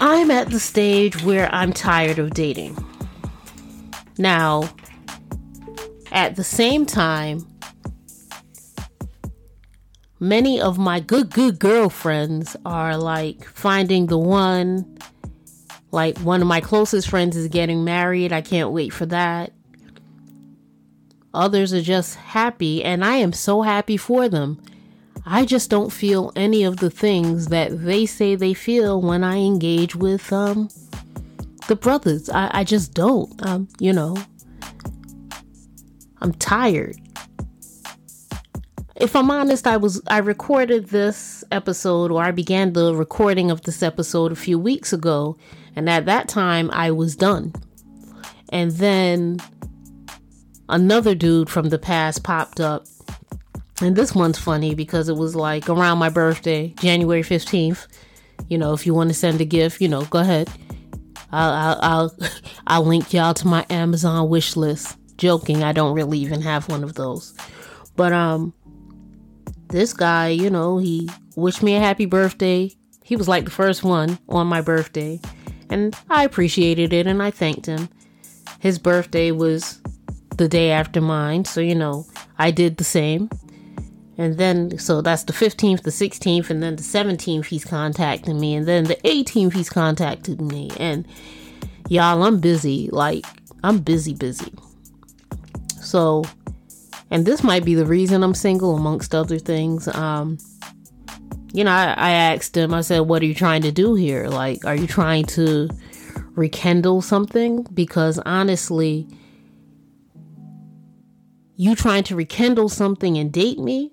I'm 0.00 0.30
at 0.30 0.50
the 0.50 0.60
stage 0.60 1.22
where 1.24 1.52
I'm 1.52 1.72
tired 1.72 2.18
of 2.18 2.34
dating. 2.34 2.76
Now, 4.16 4.68
at 6.12 6.36
the 6.36 6.44
same 6.44 6.86
time, 6.86 7.46
many 10.20 10.60
of 10.60 10.78
my 10.78 11.00
good, 11.00 11.30
good 11.30 11.58
girlfriends 11.58 12.56
are 12.64 12.96
like 12.96 13.44
finding 13.44 14.06
the 14.06 14.18
one. 14.18 14.98
Like 15.90 16.18
one 16.18 16.42
of 16.42 16.46
my 16.46 16.60
closest 16.60 17.08
friends 17.08 17.36
is 17.36 17.48
getting 17.48 17.82
married. 17.82 18.32
I 18.32 18.40
can't 18.40 18.70
wait 18.70 18.92
for 18.92 19.06
that. 19.06 19.52
Others 21.34 21.72
are 21.72 21.82
just 21.82 22.14
happy, 22.16 22.84
and 22.84 23.04
I 23.04 23.16
am 23.16 23.32
so 23.32 23.62
happy 23.62 23.96
for 23.96 24.28
them. 24.28 24.60
I 25.30 25.44
just 25.44 25.68
don't 25.68 25.92
feel 25.92 26.32
any 26.36 26.64
of 26.64 26.78
the 26.78 26.88
things 26.88 27.48
that 27.48 27.84
they 27.84 28.06
say 28.06 28.34
they 28.34 28.54
feel 28.54 29.02
when 29.02 29.22
I 29.22 29.36
engage 29.36 29.94
with 29.94 30.32
um 30.32 30.70
the 31.66 31.76
brothers. 31.76 32.30
I, 32.30 32.50
I 32.52 32.64
just 32.64 32.94
don't. 32.94 33.46
Um, 33.46 33.68
you 33.78 33.92
know. 33.92 34.16
I'm 36.20 36.32
tired. 36.32 36.96
If 38.96 39.14
I'm 39.14 39.30
honest, 39.30 39.66
I 39.66 39.76
was 39.76 40.02
I 40.08 40.18
recorded 40.18 40.88
this 40.88 41.44
episode 41.52 42.10
or 42.10 42.22
I 42.22 42.30
began 42.30 42.72
the 42.72 42.94
recording 42.94 43.50
of 43.50 43.62
this 43.62 43.82
episode 43.82 44.32
a 44.32 44.36
few 44.36 44.58
weeks 44.58 44.94
ago, 44.94 45.36
and 45.76 45.90
at 45.90 46.06
that 46.06 46.28
time 46.28 46.70
I 46.72 46.90
was 46.90 47.14
done. 47.14 47.52
And 48.48 48.72
then 48.72 49.40
another 50.70 51.14
dude 51.14 51.50
from 51.50 51.68
the 51.68 51.78
past 51.78 52.24
popped 52.24 52.60
up. 52.60 52.86
And 53.80 53.94
this 53.94 54.14
one's 54.14 54.38
funny 54.38 54.74
because 54.74 55.08
it 55.08 55.16
was 55.16 55.36
like 55.36 55.68
around 55.68 55.98
my 55.98 56.08
birthday, 56.08 56.74
January 56.80 57.22
15th. 57.22 57.86
You 58.48 58.58
know, 58.58 58.72
if 58.72 58.86
you 58.86 58.94
want 58.94 59.10
to 59.10 59.14
send 59.14 59.40
a 59.40 59.44
gift, 59.44 59.80
you 59.80 59.88
know, 59.88 60.04
go 60.06 60.18
ahead. 60.18 60.48
I'll, 61.30 61.52
I'll, 61.52 61.78
I'll, 61.80 62.16
I'll 62.66 62.84
link 62.84 63.12
y'all 63.12 63.34
to 63.34 63.46
my 63.46 63.64
Amazon 63.70 64.28
wish 64.28 64.56
list. 64.56 64.96
Joking, 65.16 65.62
I 65.64 65.72
don't 65.72 65.94
really 65.94 66.18
even 66.18 66.40
have 66.42 66.68
one 66.68 66.84
of 66.84 66.94
those. 66.94 67.34
But, 67.96 68.12
um, 68.12 68.52
this 69.68 69.92
guy, 69.92 70.28
you 70.28 70.50
know, 70.50 70.78
he 70.78 71.10
wished 71.36 71.62
me 71.62 71.74
a 71.74 71.80
happy 71.80 72.06
birthday. 72.06 72.70
He 73.02 73.16
was 73.16 73.28
like 73.28 73.44
the 73.44 73.50
first 73.50 73.82
one 73.82 74.18
on 74.28 74.46
my 74.46 74.60
birthday. 74.60 75.20
And 75.70 75.94
I 76.08 76.24
appreciated 76.24 76.92
it 76.92 77.06
and 77.06 77.22
I 77.22 77.30
thanked 77.30 77.66
him. 77.66 77.88
His 78.60 78.78
birthday 78.78 79.30
was 79.30 79.80
the 80.36 80.48
day 80.48 80.70
after 80.70 81.00
mine, 81.00 81.44
so, 81.44 81.60
you 81.60 81.74
know, 81.74 82.06
I 82.38 82.50
did 82.50 82.76
the 82.76 82.84
same. 82.84 83.28
And 84.18 84.36
then, 84.36 84.78
so 84.78 85.00
that's 85.00 85.22
the 85.22 85.32
15th, 85.32 85.82
the 85.82 85.90
16th, 85.90 86.50
and 86.50 86.60
then 86.60 86.74
the 86.74 86.82
17th, 86.82 87.46
he's 87.46 87.64
contacting 87.64 88.40
me. 88.40 88.56
And 88.56 88.66
then 88.66 88.84
the 88.84 88.96
18th, 88.96 89.52
he's 89.52 89.70
contacted 89.70 90.40
me. 90.40 90.70
And 90.76 91.06
y'all, 91.88 92.24
I'm 92.24 92.40
busy. 92.40 92.90
Like, 92.90 93.24
I'm 93.62 93.78
busy, 93.78 94.14
busy. 94.14 94.52
So, 95.80 96.24
and 97.12 97.24
this 97.24 97.44
might 97.44 97.64
be 97.64 97.76
the 97.76 97.86
reason 97.86 98.24
I'm 98.24 98.34
single, 98.34 98.74
amongst 98.74 99.14
other 99.14 99.38
things. 99.38 99.86
Um, 99.86 100.38
you 101.52 101.62
know, 101.62 101.70
I, 101.70 101.94
I 101.96 102.10
asked 102.10 102.56
him, 102.56 102.74
I 102.74 102.80
said, 102.80 103.00
What 103.00 103.22
are 103.22 103.26
you 103.26 103.34
trying 103.34 103.62
to 103.62 103.72
do 103.72 103.94
here? 103.94 104.26
Like, 104.26 104.64
are 104.64 104.74
you 104.74 104.88
trying 104.88 105.26
to 105.26 105.68
rekindle 106.32 107.02
something? 107.02 107.62
Because 107.72 108.18
honestly, 108.26 109.06
you 111.56 111.76
trying 111.76 112.02
to 112.04 112.16
rekindle 112.16 112.68
something 112.68 113.16
and 113.16 113.32
date 113.32 113.60
me 113.60 113.92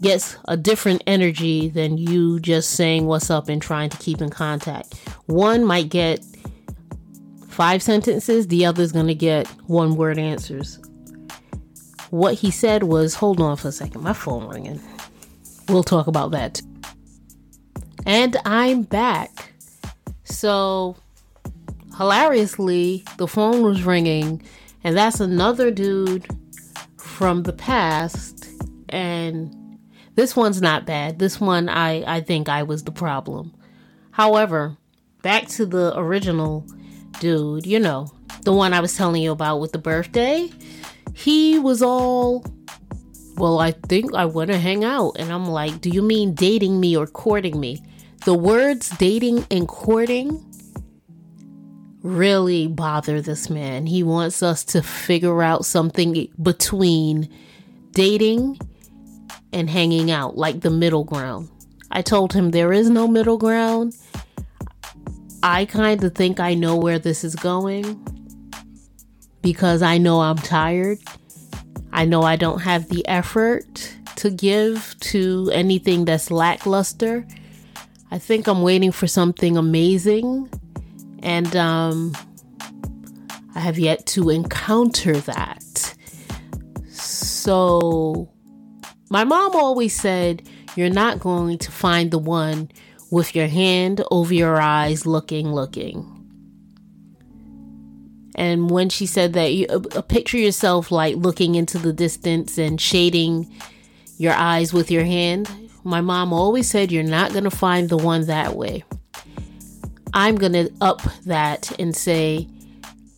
gets 0.00 0.36
a 0.46 0.56
different 0.56 1.02
energy 1.06 1.68
than 1.68 1.96
you 1.96 2.40
just 2.40 2.72
saying 2.72 3.06
what's 3.06 3.30
up 3.30 3.48
and 3.48 3.62
trying 3.62 3.90
to 3.90 3.96
keep 3.98 4.20
in 4.20 4.30
contact. 4.30 4.94
One 5.26 5.64
might 5.64 5.88
get 5.88 6.24
five 7.48 7.82
sentences, 7.82 8.48
the 8.48 8.66
other's 8.66 8.92
going 8.92 9.06
to 9.06 9.14
get 9.14 9.46
one 9.68 9.96
word 9.96 10.18
answers. 10.18 10.78
What 12.10 12.34
he 12.34 12.50
said 12.50 12.82
was, 12.82 13.14
hold 13.14 13.40
on 13.40 13.56
for 13.56 13.68
a 13.68 13.72
second, 13.72 14.02
my 14.02 14.12
phone 14.12 14.48
ringing. 14.48 14.80
We'll 15.68 15.84
talk 15.84 16.06
about 16.06 16.32
that. 16.32 16.60
And 18.06 18.36
I'm 18.44 18.82
back. 18.82 19.52
So, 20.24 20.96
hilariously, 21.96 23.04
the 23.18 23.26
phone 23.26 23.62
was 23.62 23.82
ringing, 23.84 24.42
and 24.82 24.96
that's 24.96 25.20
another 25.20 25.70
dude 25.70 26.26
from 26.98 27.44
the 27.44 27.52
past. 27.52 28.48
And 28.88 29.54
this 30.14 30.36
one's 30.36 30.62
not 30.62 30.86
bad. 30.86 31.18
This 31.18 31.40
one, 31.40 31.68
I, 31.68 32.16
I 32.16 32.20
think 32.20 32.48
I 32.48 32.62
was 32.62 32.84
the 32.84 32.92
problem. 32.92 33.52
However, 34.12 34.76
back 35.22 35.48
to 35.48 35.66
the 35.66 35.98
original 35.98 36.66
dude, 37.20 37.66
you 37.66 37.80
know, 37.80 38.12
the 38.42 38.52
one 38.52 38.72
I 38.72 38.80
was 38.80 38.96
telling 38.96 39.22
you 39.22 39.32
about 39.32 39.58
with 39.58 39.72
the 39.72 39.78
birthday. 39.78 40.50
He 41.14 41.58
was 41.58 41.82
all, 41.82 42.44
well, 43.36 43.58
I 43.58 43.72
think 43.72 44.14
I 44.14 44.24
want 44.24 44.50
to 44.50 44.58
hang 44.58 44.84
out. 44.84 45.12
And 45.18 45.32
I'm 45.32 45.46
like, 45.46 45.80
do 45.80 45.90
you 45.90 46.02
mean 46.02 46.34
dating 46.34 46.78
me 46.78 46.96
or 46.96 47.06
courting 47.06 47.58
me? 47.58 47.82
The 48.24 48.34
words 48.34 48.90
dating 48.98 49.46
and 49.50 49.66
courting 49.68 50.44
really 52.02 52.68
bother 52.68 53.20
this 53.20 53.48
man. 53.48 53.86
He 53.86 54.02
wants 54.02 54.42
us 54.42 54.62
to 54.66 54.82
figure 54.82 55.42
out 55.42 55.64
something 55.64 56.28
between 56.40 57.28
dating 57.92 58.58
and 59.54 59.70
hanging 59.70 60.10
out, 60.10 60.36
like 60.36 60.60
the 60.60 60.70
middle 60.70 61.04
ground. 61.04 61.48
I 61.90 62.02
told 62.02 62.32
him 62.32 62.50
there 62.50 62.72
is 62.72 62.90
no 62.90 63.06
middle 63.06 63.38
ground. 63.38 63.96
I 65.42 65.64
kind 65.64 66.02
of 66.02 66.14
think 66.14 66.40
I 66.40 66.54
know 66.54 66.76
where 66.76 66.98
this 66.98 67.22
is 67.22 67.36
going 67.36 68.04
because 69.42 69.80
I 69.80 69.98
know 69.98 70.20
I'm 70.20 70.38
tired. 70.38 70.98
I 71.92 72.04
know 72.04 72.22
I 72.22 72.34
don't 72.34 72.60
have 72.60 72.88
the 72.88 73.06
effort 73.06 73.94
to 74.16 74.30
give 74.30 74.96
to 75.00 75.50
anything 75.52 76.04
that's 76.04 76.30
lackluster. 76.30 77.24
I 78.10 78.18
think 78.18 78.48
I'm 78.48 78.62
waiting 78.62 78.90
for 78.90 79.06
something 79.06 79.56
amazing, 79.56 80.50
and 81.22 81.54
um, 81.54 82.12
I 83.54 83.60
have 83.60 83.78
yet 83.78 84.06
to 84.06 84.30
encounter 84.30 85.14
that. 85.20 85.94
So, 86.90 88.33
my 89.14 89.22
mom 89.22 89.54
always 89.54 89.94
said, 89.94 90.42
You're 90.74 90.90
not 90.90 91.20
going 91.20 91.58
to 91.58 91.70
find 91.70 92.10
the 92.10 92.18
one 92.18 92.68
with 93.12 93.36
your 93.36 93.46
hand 93.46 94.02
over 94.10 94.34
your 94.34 94.60
eyes, 94.60 95.06
looking, 95.06 95.52
looking. 95.52 96.10
And 98.34 98.68
when 98.68 98.88
she 98.88 99.06
said 99.06 99.34
that, 99.34 99.52
you 99.52 99.66
uh, 99.68 100.02
picture 100.02 100.36
yourself 100.36 100.90
like 100.90 101.14
looking 101.14 101.54
into 101.54 101.78
the 101.78 101.92
distance 101.92 102.58
and 102.58 102.80
shading 102.80 103.54
your 104.18 104.32
eyes 104.32 104.72
with 104.72 104.90
your 104.90 105.04
hand. 105.04 105.48
My 105.84 106.00
mom 106.00 106.32
always 106.32 106.68
said, 106.68 106.90
You're 106.90 107.04
not 107.04 107.30
going 107.30 107.44
to 107.44 107.52
find 107.52 107.88
the 107.88 107.96
one 107.96 108.26
that 108.26 108.56
way. 108.56 108.82
I'm 110.12 110.34
going 110.34 110.54
to 110.54 110.72
up 110.80 111.02
that 111.26 111.70
and 111.78 111.94
say, 111.94 112.48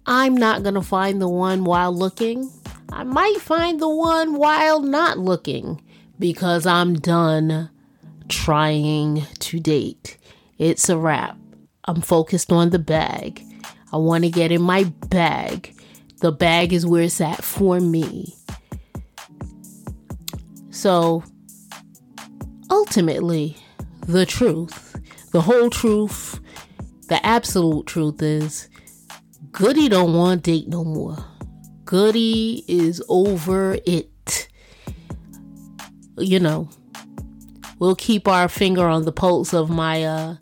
I'm 0.04 0.36
not 0.36 0.62
going 0.62 0.74
to 0.74 0.82
find 0.82 1.22
the 1.22 1.28
one 1.30 1.64
while 1.64 1.96
looking. 1.96 2.52
I 2.92 3.02
might 3.02 3.38
find 3.40 3.80
the 3.80 3.88
one 3.88 4.34
while 4.34 4.82
not 4.82 5.18
looking 5.18 5.80
because 6.18 6.66
I'm 6.66 6.94
done 6.94 7.70
trying 8.28 9.26
to 9.38 9.60
date. 9.60 10.18
It's 10.58 10.88
a 10.88 10.98
wrap. 10.98 11.36
I'm 11.84 12.00
focused 12.00 12.50
on 12.52 12.70
the 12.70 12.78
bag. 12.78 13.42
I 13.92 13.98
want 13.98 14.24
to 14.24 14.30
get 14.30 14.52
in 14.52 14.62
my 14.62 14.84
bag. 15.08 15.74
The 16.20 16.32
bag 16.32 16.72
is 16.72 16.86
where 16.86 17.02
it's 17.02 17.20
at 17.20 17.44
for 17.44 17.78
me. 17.78 18.34
So, 20.70 21.22
ultimately, 22.70 23.56
the 24.06 24.26
truth, 24.26 24.96
the 25.32 25.40
whole 25.40 25.70
truth, 25.70 26.40
the 27.08 27.24
absolute 27.24 27.86
truth 27.86 28.20
is 28.22 28.68
Goody 29.52 29.88
don't 29.88 30.14
want 30.14 30.44
to 30.44 30.50
date 30.50 30.68
no 30.68 30.84
more. 30.84 31.16
Goody 31.84 32.64
is 32.68 33.02
over 33.08 33.78
it. 33.86 34.10
You 36.18 36.40
know, 36.40 36.68
we'll 37.78 37.96
keep 37.96 38.26
our 38.26 38.48
finger 38.48 38.86
on 38.86 39.04
the 39.04 39.12
pulse 39.12 39.52
of 39.52 39.68
my 39.68 40.04
uh, 40.04 40.36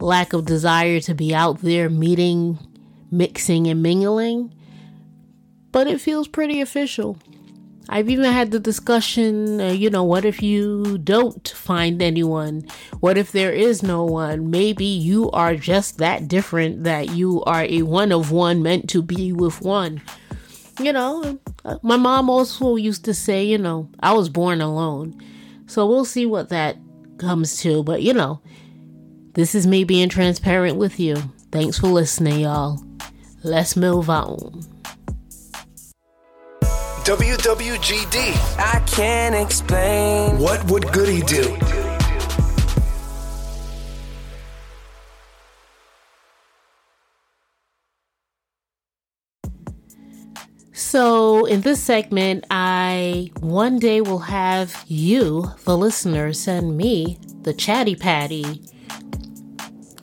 lack 0.00 0.32
of 0.32 0.44
desire 0.44 1.00
to 1.00 1.14
be 1.14 1.34
out 1.34 1.60
there 1.60 1.88
meeting, 1.88 2.58
mixing, 3.10 3.66
and 3.66 3.82
mingling. 3.82 4.54
But 5.72 5.86
it 5.86 6.00
feels 6.00 6.28
pretty 6.28 6.60
official. 6.60 7.16
I've 7.88 8.08
even 8.08 8.30
had 8.30 8.52
the 8.52 8.60
discussion, 8.60 9.60
uh, 9.60 9.72
you 9.72 9.90
know, 9.90 10.04
what 10.04 10.24
if 10.24 10.42
you 10.42 10.98
don't 10.98 11.48
find 11.48 12.00
anyone? 12.00 12.66
What 13.00 13.18
if 13.18 13.32
there 13.32 13.52
is 13.52 13.82
no 13.82 14.04
one? 14.04 14.48
Maybe 14.48 14.84
you 14.84 15.28
are 15.32 15.56
just 15.56 15.98
that 15.98 16.28
different 16.28 16.84
that 16.84 17.10
you 17.10 17.42
are 17.44 17.64
a 17.64 17.82
one 17.82 18.12
of 18.12 18.30
one 18.30 18.62
meant 18.62 18.88
to 18.90 19.02
be 19.02 19.32
with 19.32 19.60
one. 19.60 20.02
You 20.80 20.94
know, 20.94 21.38
uh, 21.64 21.76
my 21.82 21.98
mom 21.98 22.30
also 22.30 22.76
used 22.76 23.04
to 23.04 23.12
say, 23.12 23.44
you 23.44 23.58
know, 23.58 23.90
I 24.00 24.14
was 24.14 24.30
born 24.30 24.62
alone. 24.62 25.20
So 25.66 25.86
we'll 25.86 26.06
see 26.06 26.24
what 26.24 26.48
that 26.48 26.78
comes 27.18 27.60
to. 27.60 27.82
But, 27.82 28.02
you 28.02 28.14
know, 28.14 28.40
this 29.34 29.54
is 29.54 29.66
me 29.66 29.84
being 29.84 30.08
transparent 30.08 30.78
with 30.78 30.98
you. 30.98 31.16
Thanks 31.52 31.78
for 31.78 31.88
listening, 31.88 32.40
y'all. 32.40 32.82
Let's 33.42 33.76
move 33.76 34.08
on. 34.08 34.62
WWGD. 37.04 38.58
I 38.58 38.80
can't 38.86 39.34
explain. 39.34 40.38
What 40.38 40.64
would 40.70 40.90
Goody 40.92 41.20
do? 41.22 41.89
So, 50.80 51.44
in 51.44 51.60
this 51.60 51.80
segment, 51.80 52.46
I 52.50 53.30
one 53.40 53.78
day 53.78 54.00
will 54.00 54.18
have 54.18 54.82
you, 54.88 55.52
the 55.64 55.76
listener, 55.76 56.32
send 56.32 56.74
me, 56.78 57.18
the 57.42 57.52
chatty 57.52 57.94
patty, 57.94 58.62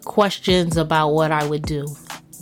questions 0.06 0.78
about 0.78 1.10
what 1.10 1.32
I 1.32 1.46
would 1.48 1.63
do. 1.63 1.88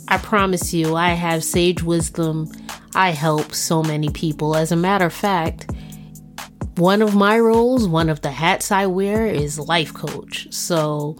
I 0.08 0.18
promise 0.18 0.74
you, 0.74 0.96
I 0.96 1.08
have 1.08 1.44
sage 1.44 1.82
wisdom. 1.82 2.52
I 2.94 3.10
help 3.10 3.54
so 3.54 3.82
many 3.82 4.10
people. 4.10 4.54
As 4.54 4.70
a 4.70 4.76
matter 4.76 5.06
of 5.06 5.14
fact, 5.14 5.70
one 6.76 7.00
of 7.00 7.16
my 7.16 7.38
roles, 7.38 7.88
one 7.88 8.10
of 8.10 8.20
the 8.20 8.30
hats 8.30 8.70
I 8.70 8.84
wear 8.84 9.26
is 9.26 9.58
life 9.58 9.94
coach. 9.94 10.46
So, 10.52 11.16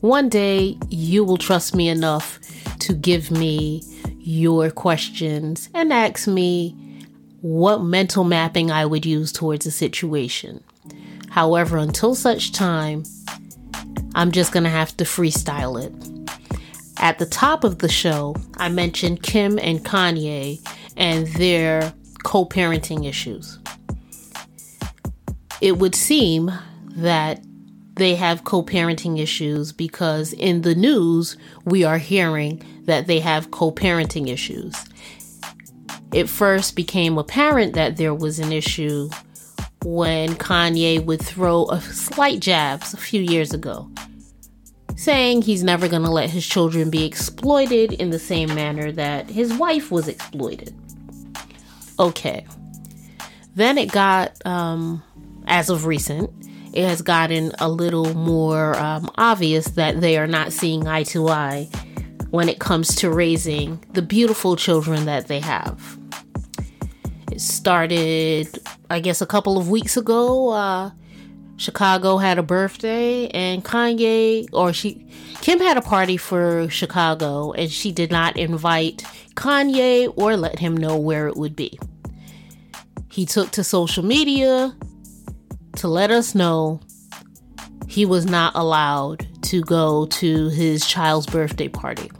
one 0.00 0.28
day 0.28 0.76
you 0.88 1.24
will 1.24 1.38
trust 1.38 1.76
me 1.76 1.88
enough 1.88 2.40
to 2.80 2.94
give 2.94 3.30
me 3.30 3.84
your 4.22 4.70
questions 4.70 5.68
and 5.74 5.92
ask 5.92 6.26
me 6.28 6.76
what 7.40 7.82
mental 7.82 8.24
mapping 8.24 8.70
I 8.70 8.84
would 8.84 9.06
use 9.06 9.32
towards 9.32 9.66
a 9.66 9.70
situation. 9.70 10.62
However, 11.30 11.78
until 11.78 12.14
such 12.14 12.52
time, 12.52 13.04
I'm 14.14 14.32
just 14.32 14.52
going 14.52 14.64
to 14.64 14.70
have 14.70 14.96
to 14.98 15.04
freestyle 15.04 15.82
it. 15.82 15.92
At 16.98 17.18
the 17.18 17.26
top 17.26 17.64
of 17.64 17.78
the 17.78 17.88
show, 17.88 18.36
I 18.58 18.68
mentioned 18.68 19.22
Kim 19.22 19.58
and 19.58 19.84
Kanye 19.84 20.60
and 20.96 21.26
their 21.28 21.94
co 22.24 22.44
parenting 22.44 23.08
issues. 23.08 23.58
It 25.60 25.78
would 25.78 25.94
seem 25.94 26.50
that 26.96 27.42
they 27.94 28.14
have 28.14 28.44
co 28.44 28.62
parenting 28.62 29.18
issues 29.18 29.72
because 29.72 30.32
in 30.32 30.62
the 30.62 30.74
news, 30.74 31.36
we 31.64 31.84
are 31.84 31.98
hearing 31.98 32.62
that 32.84 33.06
they 33.06 33.20
have 33.20 33.50
co 33.50 33.70
parenting 33.70 34.28
issues. 34.28 34.74
It 36.12 36.28
first 36.28 36.74
became 36.74 37.18
apparent 37.18 37.74
that 37.74 37.96
there 37.96 38.14
was 38.14 38.38
an 38.38 38.52
issue 38.52 39.10
when 39.84 40.34
Kanye 40.34 41.04
would 41.04 41.22
throw 41.22 41.66
a 41.66 41.80
slight 41.80 42.40
jabs 42.40 42.92
a 42.92 42.96
few 42.96 43.22
years 43.22 43.54
ago, 43.54 43.90
saying 44.96 45.42
he's 45.42 45.62
never 45.62 45.88
going 45.88 46.02
to 46.02 46.10
let 46.10 46.30
his 46.30 46.46
children 46.46 46.90
be 46.90 47.04
exploited 47.04 47.92
in 47.92 48.10
the 48.10 48.18
same 48.18 48.54
manner 48.54 48.92
that 48.92 49.30
his 49.30 49.54
wife 49.54 49.90
was 49.90 50.08
exploited. 50.08 50.74
Okay. 51.98 52.46
Then 53.54 53.78
it 53.78 53.92
got, 53.92 54.34
um, 54.46 55.02
as 55.46 55.70
of 55.70 55.86
recent, 55.86 56.30
it 56.72 56.86
has 56.86 57.02
gotten 57.02 57.52
a 57.58 57.68
little 57.68 58.14
more 58.14 58.76
um, 58.78 59.10
obvious 59.16 59.66
that 59.70 60.00
they 60.00 60.16
are 60.16 60.26
not 60.26 60.52
seeing 60.52 60.86
eye 60.86 61.02
to 61.04 61.28
eye 61.28 61.68
when 62.30 62.48
it 62.48 62.60
comes 62.60 62.94
to 62.96 63.10
raising 63.10 63.82
the 63.92 64.02
beautiful 64.02 64.56
children 64.56 65.04
that 65.06 65.26
they 65.26 65.40
have. 65.40 65.98
It 67.32 67.40
started, 67.40 68.58
I 68.88 69.00
guess, 69.00 69.20
a 69.20 69.26
couple 69.26 69.58
of 69.58 69.68
weeks 69.68 69.96
ago. 69.96 70.50
Uh, 70.50 70.90
Chicago 71.56 72.16
had 72.16 72.38
a 72.38 72.42
birthday, 72.42 73.28
and 73.28 73.64
Kanye, 73.64 74.48
or 74.52 74.72
she, 74.72 75.06
Kim 75.42 75.58
had 75.58 75.76
a 75.76 75.82
party 75.82 76.16
for 76.16 76.68
Chicago, 76.70 77.52
and 77.52 77.70
she 77.70 77.92
did 77.92 78.10
not 78.10 78.36
invite 78.36 79.04
Kanye 79.34 80.12
or 80.16 80.36
let 80.36 80.58
him 80.58 80.76
know 80.76 80.96
where 80.96 81.26
it 81.26 81.36
would 81.36 81.54
be. 81.54 81.78
He 83.10 83.26
took 83.26 83.50
to 83.52 83.64
social 83.64 84.04
media 84.04 84.74
to 85.76 85.88
let 85.88 86.10
us 86.10 86.34
know 86.34 86.80
he 87.88 88.06
was 88.06 88.26
not 88.26 88.54
allowed 88.54 89.26
to 89.42 89.62
go 89.62 90.06
to 90.06 90.48
his 90.50 90.86
child's 90.86 91.26
birthday 91.26 91.68
party. 91.68 92.10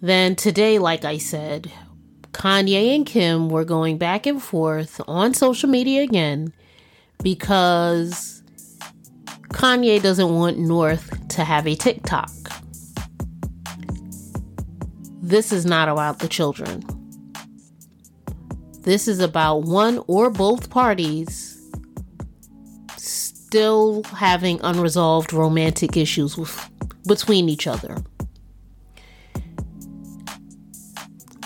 Then 0.00 0.36
today, 0.36 0.78
like 0.78 1.04
I 1.04 1.18
said, 1.18 1.70
Kanye 2.32 2.94
and 2.94 3.04
Kim 3.04 3.48
were 3.48 3.64
going 3.64 3.98
back 3.98 4.26
and 4.26 4.42
forth 4.42 5.00
on 5.08 5.34
social 5.34 5.68
media 5.68 6.02
again 6.02 6.52
because 7.22 8.42
Kanye 9.48 10.02
doesn't 10.02 10.34
want 10.34 10.58
North 10.58 11.28
to 11.28 11.44
have 11.44 11.66
a 11.66 11.74
TikTok. 11.74 12.30
This 15.22 15.52
is 15.52 15.66
not 15.66 15.88
about 15.88 16.20
the 16.20 16.28
children. 16.28 16.84
This 18.86 19.08
is 19.08 19.18
about 19.18 19.64
one 19.64 20.00
or 20.06 20.30
both 20.30 20.70
parties 20.70 21.60
still 22.96 24.04
having 24.04 24.60
unresolved 24.62 25.32
romantic 25.32 25.96
issues 25.96 26.38
with, 26.38 26.70
between 27.04 27.48
each 27.48 27.66
other. 27.66 27.96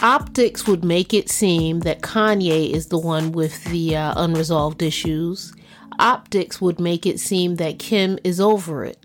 Optics 0.03 0.67
would 0.67 0.85
make 0.85 1.15
it 1.15 1.31
seem 1.31 1.81
that 1.81 2.03
Kanye 2.03 2.73
is 2.73 2.89
the 2.89 2.99
one 2.99 3.33
with 3.33 3.65
the 3.65 3.97
uh, 3.97 4.13
unresolved 4.23 4.83
issues. 4.83 5.55
Optics 5.99 6.61
would 6.61 6.79
make 6.79 7.07
it 7.07 7.19
seem 7.19 7.55
that 7.55 7.79
Kim 7.79 8.19
is 8.23 8.39
over 8.39 8.85
it, 8.85 9.03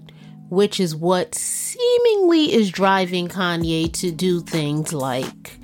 which 0.49 0.81
is 0.81 0.93
what 0.93 1.35
seemingly 1.35 2.51
is 2.51 2.69
driving 2.69 3.29
Kanye 3.29 3.93
to 3.93 4.11
do 4.11 4.41
things 4.41 4.91
like 4.91 5.57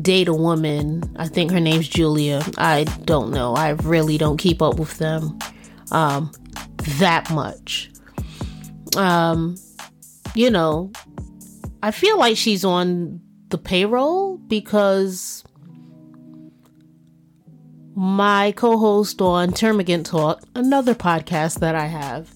date 0.00 0.28
a 0.28 0.34
woman. 0.34 1.02
I 1.16 1.28
think 1.28 1.50
her 1.50 1.60
name's 1.60 1.88
Julia. 1.88 2.42
I 2.58 2.84
don't 3.04 3.30
know. 3.30 3.54
I 3.54 3.70
really 3.70 4.18
don't 4.18 4.36
keep 4.36 4.62
up 4.62 4.78
with 4.78 4.98
them 4.98 5.38
um, 5.92 6.30
that 6.98 7.30
much. 7.30 7.90
Um, 8.96 9.56
you 10.34 10.50
know, 10.50 10.92
I 11.82 11.90
feel 11.90 12.18
like 12.18 12.36
she's 12.36 12.64
on 12.64 13.20
the 13.48 13.58
payroll 13.58 14.38
because 14.38 15.44
my 17.94 18.52
co 18.52 18.78
host 18.78 19.20
on 19.20 19.50
Termagant 19.50 20.04
Talk, 20.04 20.42
another 20.54 20.94
podcast 20.94 21.60
that 21.60 21.74
I 21.74 21.86
have, 21.86 22.34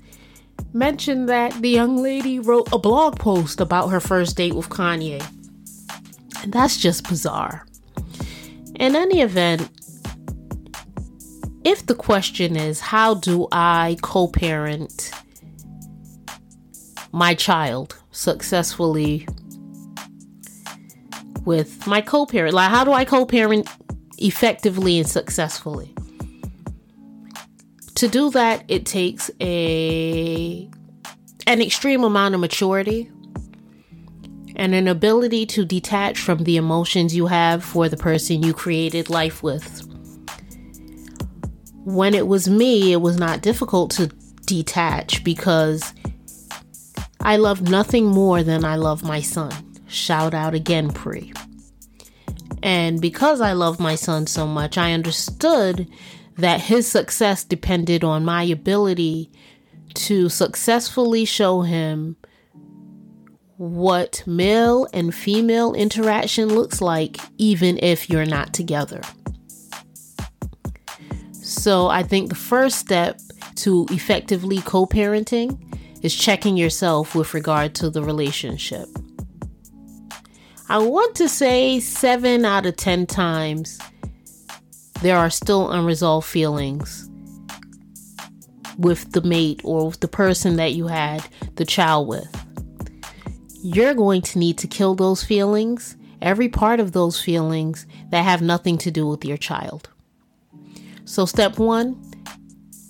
mentioned 0.73 1.29
that 1.29 1.53
the 1.61 1.71
young 1.71 1.97
lady 1.97 2.39
wrote 2.39 2.69
a 2.73 2.79
blog 2.79 3.19
post 3.19 3.61
about 3.61 3.89
her 3.89 4.01
first 4.01 4.37
date 4.37 4.55
with 4.55 4.69
Kanye. 4.69 5.25
And 6.43 6.53
that's 6.53 6.77
just 6.77 7.09
bizarre. 7.09 7.67
In 8.77 8.95
any 8.95 9.21
event, 9.21 9.69
if 11.65 11.87
the 11.87 11.95
question 11.95 12.57
is, 12.57 12.81
how 12.81 13.15
do 13.15 13.49
I 13.53 13.97
co 14.03 14.29
parent 14.29 15.11
my 17.13 17.35
child 17.35 17.97
successfully 18.13 19.27
with 21.45 21.87
my 21.87 22.01
co 22.01 22.25
parent? 22.27 22.55
Like, 22.55 22.71
how 22.71 22.85
do 22.85 22.93
I 22.93 23.05
co 23.05 23.27
parent 23.27 23.69
effectively 24.19 24.99
and 24.99 25.09
successfully? 25.09 25.95
To 27.97 28.07
do 28.07 28.31
that, 28.31 28.65
it 28.69 28.87
takes 28.87 29.31
a 29.41 30.71
an 31.49 31.61
extreme 31.61 32.05
amount 32.05 32.35
of 32.35 32.41
maturity 32.41 33.11
and 34.59 34.75
an 34.75 34.89
ability 34.89 35.47
to 35.47 35.65
detach 35.65 36.19
from 36.19 36.45
the 36.45 36.57
emotions 36.57 37.15
you 37.15 37.27
have 37.27 37.63
for 37.63 37.89
the 37.89 37.97
person 37.97 38.43
you 38.43 38.53
created 38.53 39.09
life 39.09 39.43
with. 39.43 39.85
When 41.85 42.13
it 42.13 42.27
was 42.27 42.49
me, 42.49 42.93
it 42.93 43.01
was 43.01 43.17
not 43.17 43.41
difficult 43.41 43.93
to 43.93 44.09
detach 44.45 45.23
because 45.23 45.95
I 47.21 47.37
love 47.37 47.63
nothing 47.63 48.07
more 48.07 48.43
than 48.43 48.65
I 48.65 48.77
love 48.77 49.03
my 49.05 49.21
son. 49.21 49.53
Shout 49.87 50.35
out 50.35 50.55
again, 50.55 50.91
Pre. 50.91 51.33
And 52.63 53.01
because 53.01 53.41
I 53.41 53.53
love 53.53 53.79
my 53.79 53.95
son 53.95 54.27
so 54.27 54.47
much, 54.47 54.77
I 54.77 54.93
understood 54.93 55.89
that 56.37 56.61
his 56.61 56.87
success 56.87 57.45
depended 57.45 58.03
on 58.03 58.25
my 58.25 58.43
ability 58.43 59.31
to 59.95 60.29
successfully 60.29 61.25
show 61.25 61.63
him 61.63 62.17
what 63.59 64.23
male 64.25 64.87
and 64.93 65.13
female 65.15 65.75
interaction 65.75 66.49
looks 66.49 66.81
like, 66.81 67.19
even 67.39 67.79
if 67.83 68.09
you're 68.09 68.25
not 68.25 68.55
together. 68.55 69.01
So, 71.33 71.89
I 71.89 72.05
think 72.05 72.29
the 72.29 72.37
first 72.37 72.79
step 72.79 73.21
to 73.57 73.87
effectively 73.91 74.59
co 74.59 74.87
parenting 74.87 75.59
is 76.03 76.15
checking 76.15 76.57
yourself 76.57 77.17
with 77.17 77.35
regard 77.35 77.75
to 77.77 77.91
the 77.91 78.03
relationship. 78.03 78.89
I 80.69 80.79
want 80.79 81.17
to 81.17 81.29
say 81.29 81.81
seven 81.81 82.45
out 82.45 82.67
of 82.67 82.77
10 82.77 83.07
times 83.07 83.79
there 85.01 85.17
are 85.17 85.31
still 85.31 85.71
unresolved 85.71 86.27
feelings 86.27 87.09
with 88.77 89.13
the 89.13 89.23
mate 89.23 89.61
or 89.65 89.87
with 89.87 90.01
the 90.01 90.09
person 90.09 90.57
that 90.57 90.75
you 90.75 90.87
had 90.87 91.25
the 91.57 91.65
child 91.65 92.07
with 92.07 92.38
you're 93.63 93.95
going 93.95 94.23
to 94.23 94.39
need 94.39 94.59
to 94.59 94.67
kill 94.67 94.95
those 94.95 95.23
feelings 95.23 95.97
every 96.21 96.49
part 96.49 96.81
of 96.81 96.93
those 96.93 97.21
feelings 97.21 97.87
that 98.11 98.25
have 98.25 98.43
nothing 98.43 98.79
to 98.79 98.91
do 98.91 99.07
with 99.07 99.25
your 99.25 99.37
child. 99.37 99.89
So, 101.05 101.27
step 101.27 101.59
one 101.59 102.03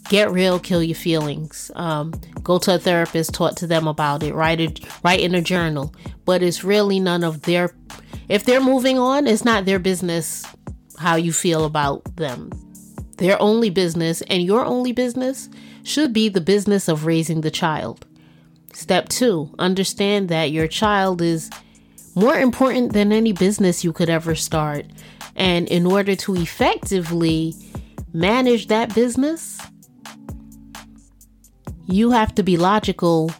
get 0.08 0.30
real, 0.30 0.58
kill 0.58 0.82
your 0.82 0.96
feelings. 0.96 1.70
Um, 1.74 2.12
go 2.42 2.58
to 2.60 2.76
a 2.76 2.78
therapist, 2.78 3.34
talk 3.34 3.56
to 3.56 3.66
them 3.66 3.86
about 3.86 4.22
it, 4.22 4.34
write 4.34 4.60
it, 4.60 4.80
write 5.04 5.20
in 5.20 5.34
a 5.34 5.42
journal. 5.42 5.94
But 6.24 6.42
it's 6.42 6.64
really 6.64 6.98
none 6.98 7.22
of 7.22 7.42
their. 7.42 7.74
If 8.28 8.44
they're 8.44 8.60
moving 8.60 8.98
on, 8.98 9.26
it's 9.26 9.44
not 9.44 9.64
their 9.64 9.78
business 9.78 10.44
how 10.98 11.16
you 11.16 11.32
feel 11.32 11.64
about 11.64 12.16
them. 12.16 12.50
Their 13.18 13.40
only 13.40 13.70
business 13.70 14.22
and 14.22 14.42
your 14.42 14.64
only 14.64 14.92
business 14.92 15.48
should 15.82 16.12
be 16.12 16.28
the 16.28 16.40
business 16.40 16.88
of 16.88 17.06
raising 17.06 17.40
the 17.40 17.50
child. 17.50 18.06
Step 18.72 19.08
two, 19.08 19.54
understand 19.58 20.28
that 20.28 20.50
your 20.50 20.68
child 20.68 21.20
is 21.20 21.50
more 22.14 22.38
important 22.38 22.92
than 22.92 23.12
any 23.12 23.32
business 23.32 23.84
you 23.84 23.92
could 23.92 24.10
ever 24.10 24.34
start. 24.34 24.86
And 25.36 25.68
in 25.68 25.86
order 25.86 26.16
to 26.16 26.36
effectively 26.36 27.54
manage 28.12 28.68
that 28.68 28.94
business, 28.94 29.58
you 31.86 32.10
have 32.10 32.34
to 32.34 32.42
be 32.42 32.56
logical 32.56 33.30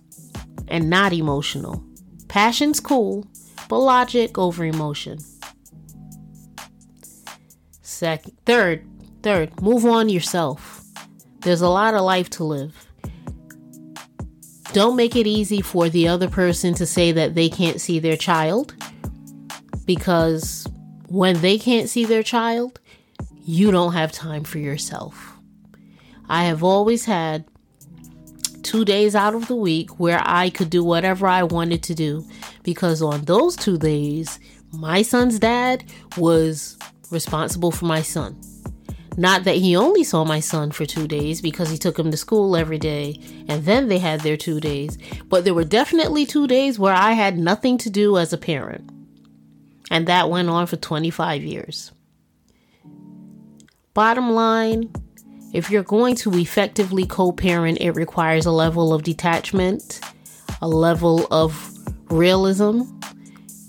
and 0.69 0.89
not 0.89 1.13
emotional. 1.13 1.83
Passion's 2.29 2.81
cool, 2.81 3.27
but 3.69 3.79
logic 3.79 4.39
over 4.39 4.65
emotion. 4.65 5.19
Second, 7.83 8.37
third, 8.47 8.87
third, 9.23 9.61
move 9.61 9.85
on 9.85 10.09
yourself. 10.09 10.83
There's 11.41 11.63
a 11.63 11.69
lot 11.69 11.95
of 11.95 12.03
life 12.03 12.31
to 12.31 12.45
live. 12.45 12.88
Don't 14.73 14.97
make 14.97 15.17
it 15.17 15.27
easy 15.27 15.61
for 15.61 15.89
the 15.89 16.09
other 16.09 16.29
person 16.29 16.75
to 16.75 16.87
say 16.87 17.13
that 17.13 17.35
they 17.35 17.49
can't 17.49 17.81
see 17.81 17.99
their 17.99 18.17
child 18.17 18.75
because 19.87 20.67
when 21.09 21.41
they 21.41 21.59
can't 21.59 21.89
see 21.89 22.05
their 22.05 22.23
child, 22.23 22.79
you 23.43 23.71
don't 23.71 23.95
have 23.95 24.13
time 24.13 24.45
for 24.45 24.59
yourself. 24.59 25.39
I 26.29 26.45
have 26.45 26.63
always 26.63 27.07
had 27.07 27.47
two 28.63 28.85
days 28.85 29.15
out 29.15 29.35
of 29.35 29.49
the 29.49 29.57
week 29.57 29.99
where 29.99 30.21
I 30.23 30.51
could 30.51 30.69
do 30.69 30.85
whatever 30.85 31.27
I 31.27 31.45
wanted 31.45 31.83
to 31.85 31.95
do 31.95 32.27
because 32.63 33.01
on 33.01 33.23
those 33.23 33.57
two 33.57 33.79
days, 33.79 34.39
my 34.71 35.01
son's 35.01 35.39
dad 35.39 35.85
was 36.19 36.77
responsible 37.11 37.71
for 37.71 37.87
my 37.87 38.03
son. 38.03 38.39
Not 39.19 39.43
that 39.45 39.57
he 39.57 39.75
only 39.75 40.05
saw 40.05 40.25
my 40.25 40.39
son 40.39 40.71
for 40.71 40.87
two 40.87 41.09
days 41.09 41.41
because 41.41 41.71
he 41.71 41.77
took 41.77 41.99
him 41.99 42.13
to 42.13 42.17
school 42.17 42.57
every 42.57 42.79
day 42.79 43.19
and 43.49 43.65
then 43.65 43.89
they 43.89 43.99
had 43.99 44.21
their 44.21 44.37
two 44.37 44.61
days, 44.61 44.97
but 45.25 45.43
there 45.43 45.55
were 45.55 45.65
definitely 45.65 46.25
two 46.25 46.47
days 46.47 46.79
where 46.79 46.95
I 46.95 47.15
had 47.15 47.37
nothing 47.37 47.79
to 47.79 47.91
do 47.91 48.17
as 48.17 48.33
a 48.33 48.39
parent. 48.39 48.89
And 49.91 50.07
that 50.07 50.31
went 50.31 50.49
on 50.49 50.69
for 50.69 50.77
25 50.77 51.43
years. 51.43 51.91
Bottom 53.93 54.31
line, 54.31 54.89
if 55.53 55.69
you're 55.69 55.83
going 55.83 56.15
to 56.17 56.39
effectively 56.39 57.05
co 57.05 57.33
parent, 57.33 57.79
it 57.81 57.93
requires 57.93 58.47
a 58.47 58.53
level 58.53 58.95
of 58.95 59.03
detachment, 59.03 60.01
a 60.63 60.69
level 60.69 61.27
of 61.33 61.77
realism, 62.09 62.83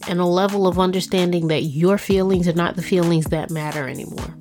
and 0.07 0.19
a 0.19 0.25
level 0.25 0.67
of 0.67 0.77
understanding 0.77 1.47
that 1.47 1.61
your 1.63 1.97
feelings 1.97 2.47
are 2.47 2.53
not 2.53 2.75
the 2.75 2.83
feelings 2.83 3.25
that 3.25 3.49
matter 3.49 3.89
anymore. 3.89 4.35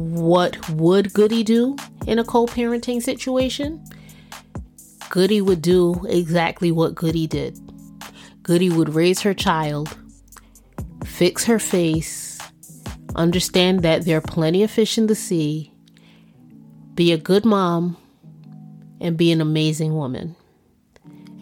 What 0.00 0.70
would 0.70 1.12
Goody 1.12 1.44
do 1.44 1.76
in 2.06 2.18
a 2.18 2.24
co 2.24 2.46
parenting 2.46 3.02
situation? 3.02 3.84
Goody 5.10 5.40
would 5.40 5.60
do 5.60 6.04
exactly 6.08 6.72
what 6.72 6.94
Goody 6.94 7.26
did. 7.26 7.58
Goody 8.42 8.70
would 8.70 8.94
raise 8.94 9.20
her 9.20 9.34
child, 9.34 9.96
fix 11.04 11.44
her 11.44 11.58
face, 11.58 12.38
understand 13.14 13.82
that 13.82 14.04
there 14.04 14.16
are 14.16 14.22
plenty 14.22 14.62
of 14.62 14.70
fish 14.70 14.96
in 14.96 15.06
the 15.06 15.14
sea, 15.14 15.72
be 16.94 17.12
a 17.12 17.18
good 17.18 17.44
mom, 17.44 17.96
and 19.00 19.16
be 19.16 19.30
an 19.32 19.40
amazing 19.40 19.94
woman. 19.94 20.34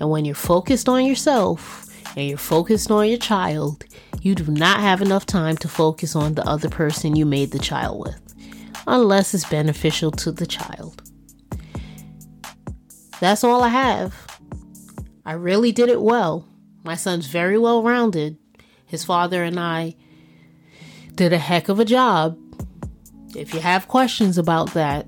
And 0.01 0.11
when 0.11 0.25
you're 0.25 0.35
focused 0.35 0.89
on 0.89 1.05
yourself 1.05 1.87
and 2.17 2.29
you're 2.29 2.39
focused 2.39 2.91
on 2.91 3.09
your 3.09 3.19
child, 3.19 3.85
you 4.21 4.35
do 4.35 4.51
not 4.51 4.81
have 4.81 5.01
enough 5.01 5.27
time 5.27 5.57
to 5.59 5.69
focus 5.69 6.17
on 6.17 6.35
the 6.35 6.47
other 6.47 6.69
person 6.69 7.17
you 7.17 7.25
made 7.25 7.53
the 7.53 7.59
child 7.59 8.01
with, 8.01 8.35
unless 8.89 9.35
it's 9.35 9.49
beneficial 9.49 10.11
to 10.11 10.33
the 10.33 10.47
child. 10.47 11.03
That's 13.21 13.45
all 13.45 13.63
I 13.63 13.69
have. 13.69 14.41
I 15.27 15.33
really 15.33 15.73
did 15.73 15.91
it 15.91 16.01
well. 16.01 16.49
My 16.85 16.95
son's 16.95 17.27
very 17.27 17.59
well 17.59 17.83
rounded. 17.83 18.39
His 18.87 19.05
father 19.05 19.43
and 19.45 19.61
I 19.61 19.95
did 21.15 21.33
a 21.33 21.39
heck 21.39 21.69
of 21.69 21.79
a 21.79 21.85
job. 21.85 22.39
If 23.37 23.53
you 23.53 23.61
have 23.61 23.89
questions 23.89 24.39
about 24.39 24.73
that, 24.73 25.07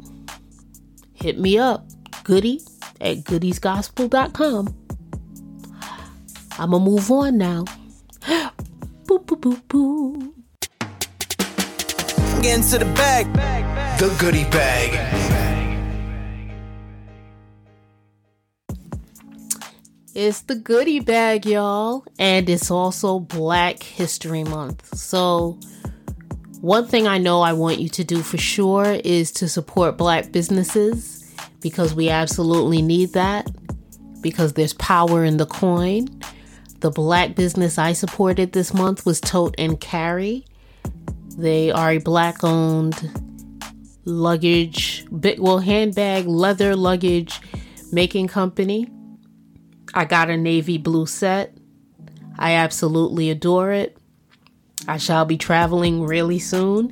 hit 1.14 1.38
me 1.38 1.56
up, 1.56 1.86
goody 2.24 2.60
at 3.00 3.24
goodiesgospel.com. 3.24 4.76
I'm 6.58 6.70
gonna 6.70 6.84
move 6.84 7.10
on 7.10 7.38
now. 7.38 7.64
boo, 9.06 9.20
boo, 9.20 9.56
boo, 9.68 10.29
Getting 12.42 12.64
to 12.70 12.78
the 12.78 12.86
bag. 12.94 13.26
The 14.00 14.16
goodie 14.18 14.44
bag. 14.44 14.96
It's 20.14 20.40
the 20.40 20.54
goodie 20.54 21.00
bag, 21.00 21.44
y'all. 21.44 22.02
And 22.18 22.48
it's 22.48 22.70
also 22.70 23.18
Black 23.18 23.82
History 23.82 24.42
Month. 24.42 24.96
So, 24.96 25.58
one 26.62 26.88
thing 26.88 27.06
I 27.06 27.18
know 27.18 27.42
I 27.42 27.52
want 27.52 27.78
you 27.78 27.90
to 27.90 28.04
do 28.04 28.22
for 28.22 28.38
sure 28.38 28.98
is 29.04 29.32
to 29.32 29.46
support 29.46 29.98
black 29.98 30.32
businesses 30.32 31.30
because 31.60 31.94
we 31.94 32.08
absolutely 32.08 32.80
need 32.80 33.12
that 33.12 33.50
because 34.22 34.54
there's 34.54 34.72
power 34.72 35.24
in 35.24 35.36
the 35.36 35.46
coin. 35.46 36.08
The 36.78 36.90
black 36.90 37.34
business 37.34 37.76
I 37.76 37.92
supported 37.92 38.52
this 38.52 38.72
month 38.72 39.04
was 39.04 39.20
Tote 39.20 39.54
and 39.58 39.78
Carry. 39.78 40.46
They 41.40 41.70
are 41.70 41.92
a 41.92 41.98
black 41.98 42.44
owned 42.44 43.10
luggage, 44.04 45.06
big, 45.20 45.40
well, 45.40 45.58
handbag, 45.58 46.26
leather 46.26 46.76
luggage 46.76 47.40
making 47.90 48.28
company. 48.28 48.86
I 49.94 50.04
got 50.04 50.28
a 50.28 50.36
navy 50.36 50.76
blue 50.76 51.06
set. 51.06 51.56
I 52.38 52.56
absolutely 52.56 53.30
adore 53.30 53.72
it. 53.72 53.96
I 54.86 54.98
shall 54.98 55.24
be 55.24 55.38
traveling 55.38 56.02
really 56.02 56.38
soon, 56.38 56.90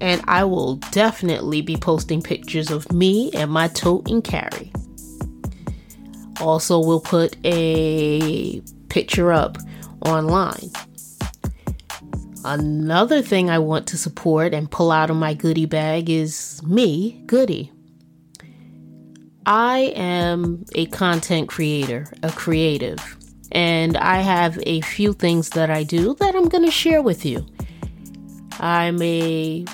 and 0.00 0.22
I 0.26 0.44
will 0.44 0.76
definitely 0.76 1.60
be 1.60 1.76
posting 1.76 2.22
pictures 2.22 2.70
of 2.70 2.90
me 2.90 3.32
and 3.34 3.50
my 3.50 3.68
tote 3.68 4.08
and 4.10 4.24
carry. 4.24 4.72
Also, 6.40 6.78
we'll 6.78 7.00
put 7.00 7.36
a 7.44 8.62
picture 8.88 9.30
up 9.30 9.58
online. 10.00 10.70
Another 12.44 13.22
thing 13.22 13.48
I 13.48 13.58
want 13.58 13.86
to 13.86 13.96
support 13.96 14.52
and 14.52 14.70
pull 14.70 14.92
out 14.92 15.08
of 15.08 15.16
my 15.16 15.32
goodie 15.32 15.64
bag 15.64 16.10
is 16.10 16.62
me, 16.62 17.22
Goody. 17.24 17.72
I 19.46 19.92
am 19.96 20.66
a 20.74 20.84
content 20.86 21.48
creator, 21.48 22.06
a 22.22 22.30
creative, 22.30 23.16
and 23.50 23.96
I 23.96 24.20
have 24.20 24.58
a 24.66 24.82
few 24.82 25.14
things 25.14 25.50
that 25.50 25.70
I 25.70 25.84
do 25.84 26.14
that 26.16 26.34
I'm 26.34 26.50
going 26.50 26.64
to 26.66 26.70
share 26.70 27.00
with 27.00 27.24
you. 27.24 27.46
I'm 28.60 29.00
a 29.00 29.64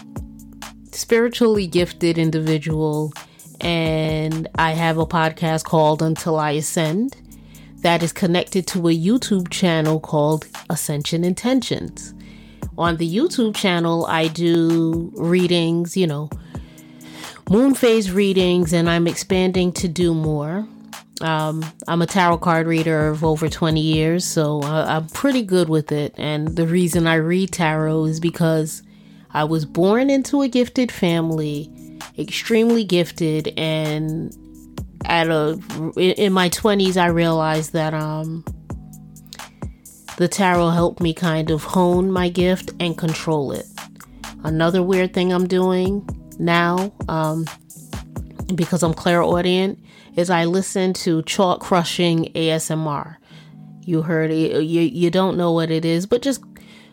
spiritually 0.92 1.66
gifted 1.66 2.18
individual, 2.18 3.12
and 3.60 4.48
I 4.54 4.72
have 4.72 4.96
a 4.96 5.06
podcast 5.06 5.64
called 5.64 6.02
Until 6.02 6.38
I 6.38 6.52
Ascend 6.52 7.16
that 7.78 8.04
is 8.04 8.12
connected 8.12 8.68
to 8.68 8.88
a 8.88 8.96
YouTube 8.96 9.50
channel 9.50 9.98
called 9.98 10.46
Ascension 10.68 11.24
Intentions. 11.24 12.14
On 12.78 12.96
the 12.96 13.14
YouTube 13.14 13.54
channel, 13.54 14.06
I 14.06 14.28
do 14.28 15.12
readings, 15.14 15.96
you 15.96 16.06
know, 16.06 16.30
moon 17.48 17.74
phase 17.74 18.10
readings, 18.10 18.72
and 18.72 18.88
I'm 18.88 19.06
expanding 19.06 19.72
to 19.72 19.88
do 19.88 20.14
more. 20.14 20.66
Um, 21.20 21.64
I'm 21.86 22.00
a 22.00 22.06
tarot 22.06 22.38
card 22.38 22.66
reader 22.66 23.08
of 23.08 23.24
over 23.24 23.48
20 23.48 23.80
years, 23.80 24.24
so 24.24 24.62
I, 24.62 24.96
I'm 24.96 25.06
pretty 25.08 25.42
good 25.42 25.68
with 25.68 25.92
it. 25.92 26.14
And 26.16 26.56
the 26.56 26.66
reason 26.66 27.06
I 27.06 27.16
read 27.16 27.52
tarot 27.52 28.06
is 28.06 28.20
because 28.20 28.82
I 29.32 29.44
was 29.44 29.64
born 29.64 30.08
into 30.08 30.42
a 30.42 30.48
gifted 30.48 30.90
family, 30.90 31.70
extremely 32.18 32.84
gifted, 32.84 33.52
and 33.58 34.34
at 35.04 35.28
a 35.28 35.58
in 35.96 36.32
my 36.32 36.48
20s 36.50 36.96
I 36.96 37.06
realized 37.06 37.72
that 37.72 37.94
um 37.94 38.44
the 40.20 40.28
tarot 40.28 40.68
helped 40.68 41.00
me 41.00 41.14
kind 41.14 41.50
of 41.50 41.64
hone 41.64 42.10
my 42.10 42.28
gift 42.28 42.72
and 42.78 42.98
control 42.98 43.52
it. 43.52 43.64
Another 44.44 44.82
weird 44.82 45.14
thing 45.14 45.32
I'm 45.32 45.48
doing 45.48 46.06
now, 46.38 46.92
um, 47.08 47.46
because 48.54 48.82
I'm 48.82 48.92
clairaudient, 48.92 49.78
is 50.16 50.28
I 50.28 50.44
listen 50.44 50.92
to 50.92 51.22
chalk 51.22 51.60
crushing 51.60 52.26
ASMR. 52.34 53.16
you 53.86 54.02
heard 54.02 54.30
it. 54.30 54.62
You, 54.62 54.82
you 54.82 55.10
don't 55.10 55.38
know 55.38 55.52
what 55.52 55.70
it 55.70 55.86
is, 55.86 56.04
but 56.04 56.20
just 56.20 56.44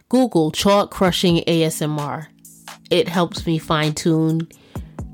Google 0.08 0.50
chalk 0.50 0.90
crushing 0.90 1.44
ASMR. 1.44 2.28
It 2.90 3.10
helps 3.10 3.46
me 3.46 3.58
fine 3.58 3.92
tune 3.92 4.48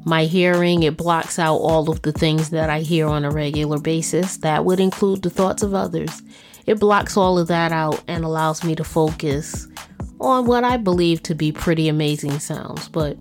my 0.06 0.26
hearing. 0.26 0.84
It 0.84 0.98
blocks 0.98 1.40
out 1.40 1.56
all 1.56 1.90
of 1.90 2.04
the 2.04 2.12
things 2.12 2.52
that 2.52 2.70
I 2.70 2.82
hear 2.82 3.08
on 3.08 3.26
a 3.26 3.32
regular 3.32 3.80
basis. 3.80 4.38
That 4.38 4.66
would 4.66 4.80
include 4.80 5.24
the 5.24 5.32
thoughts 5.32 5.64
of 5.64 5.74
others. 5.74 6.22
It 6.66 6.80
blocks 6.80 7.18
all 7.18 7.38
of 7.38 7.48
that 7.48 7.72
out 7.72 8.04
and 8.08 8.24
allows 8.24 8.64
me 8.64 8.76
to 8.76 8.84
focus 8.84 9.68
on 10.20 10.46
what 10.46 10.64
I 10.64 10.78
believe 10.78 11.22
to 11.24 11.36
be 11.36 11.52
pretty 11.52 11.90
amazing 11.90 12.40
sounds. 12.40 12.88
But 12.88 13.18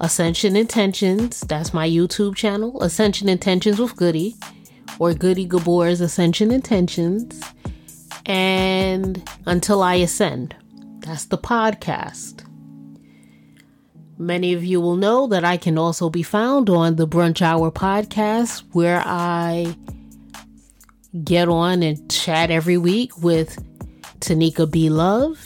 Ascension 0.00 0.56
Intentions, 0.56 1.40
that's 1.40 1.74
my 1.74 1.88
YouTube 1.88 2.36
channel, 2.36 2.82
Ascension 2.82 3.28
Intentions 3.28 3.78
with 3.78 3.96
Goody, 3.96 4.36
or 4.98 5.14
Goody 5.14 5.46
Gabor's 5.46 6.00
Ascension 6.00 6.50
Intentions, 6.50 7.42
and 8.24 9.28
Until 9.46 9.82
I 9.82 9.96
Ascend, 9.96 10.56
that's 11.00 11.26
the 11.26 11.38
podcast. 11.38 12.42
Many 14.18 14.54
of 14.54 14.64
you 14.64 14.80
will 14.80 14.96
know 14.96 15.26
that 15.26 15.44
I 15.44 15.58
can 15.58 15.76
also 15.76 16.08
be 16.08 16.22
found 16.22 16.70
on 16.70 16.96
the 16.96 17.06
Brunch 17.06 17.42
Hour 17.42 17.70
podcast, 17.70 18.64
where 18.72 19.02
I 19.04 19.76
get 21.24 21.48
on 21.48 21.82
and 21.82 22.10
chat 22.10 22.50
every 22.50 22.78
week 22.78 23.16
with 23.18 23.62
Tanika 24.20 24.70
B. 24.70 24.90
Love 24.90 25.38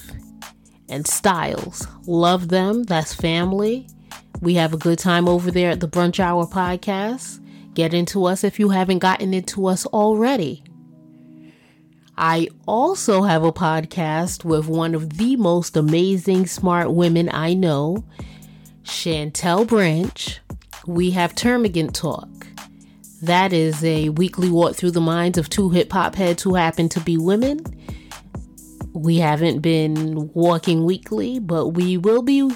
and 0.89 1.07
Styles. 1.07 1.87
Love 2.07 2.49
them. 2.49 2.85
That's 2.85 3.15
family. 3.15 3.87
We 4.41 4.55
have 4.55 4.73
a 4.73 4.79
good 4.79 4.99
time 4.99 5.29
over 5.29 5.51
there 5.51 5.71
at 5.71 5.81
the 5.81 5.89
Brunch 5.89 6.19
Hour 6.19 6.47
podcast. 6.47 7.45
Get 7.75 7.95
into 7.95 8.25
us 8.25 8.43
if 8.43 8.59
you 8.59 8.71
haven't 8.71 8.99
gotten 8.99 9.33
into 9.33 9.67
us 9.67 9.87
already. 9.87 10.65
I 12.17 12.49
also 12.67 13.23
have 13.23 13.45
a 13.45 13.53
podcast 13.53 14.45
with 14.45 14.67
one 14.67 14.95
of 14.95 15.17
the 15.17 15.37
most 15.37 15.77
amazing 15.77 16.47
smart 16.47 16.93
women 16.93 17.31
I 17.33 17.55
know, 17.55 18.05
Chantel 18.83 19.67
Branch. 19.67 20.41
We 20.87 21.13
have 21.13 21.35
Termagant 21.35 21.93
Talk. 21.93 22.40
That 23.23 23.53
is 23.53 23.85
a 23.85 24.09
weekly 24.11 24.49
walk 24.51 24.77
through 24.77 24.93
the 24.93 25.01
minds 25.01 25.37
of 25.37 25.51
two 25.51 25.69
hip 25.69 25.93
hop 25.93 26.15
heads 26.15 26.43
who 26.43 26.55
happen 26.55 26.89
to 26.91 27.01
be 27.01 27.19
women. 27.19 27.61
We 28.93 29.19
haven't 29.19 29.61
been 29.61 30.31
walking 30.33 30.85
weekly, 30.85 31.39
but 31.39 31.69
we 31.69 31.97
will 31.97 32.23
be 32.23 32.51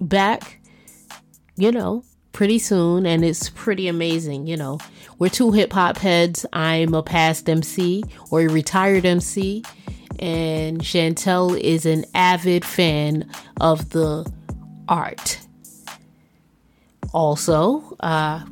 back, 0.00 0.60
you 1.56 1.72
know, 1.72 2.04
pretty 2.32 2.58
soon. 2.58 3.06
And 3.06 3.24
it's 3.24 3.48
pretty 3.50 3.88
amazing, 3.88 4.46
you 4.46 4.56
know. 4.56 4.78
We're 5.18 5.30
two 5.30 5.52
hip 5.52 5.72
hop 5.72 5.96
heads. 5.96 6.44
I'm 6.52 6.92
a 6.92 7.02
past 7.02 7.48
MC 7.48 8.04
or 8.30 8.42
a 8.42 8.48
retired 8.48 9.06
MC. 9.06 9.64
And 10.18 10.80
Chantel 10.80 11.58
is 11.58 11.86
an 11.86 12.04
avid 12.14 12.64
fan 12.64 13.30
of 13.60 13.90
the 13.90 14.30
art. 14.88 15.40
Also, 17.12 17.96
uh, 18.00 18.44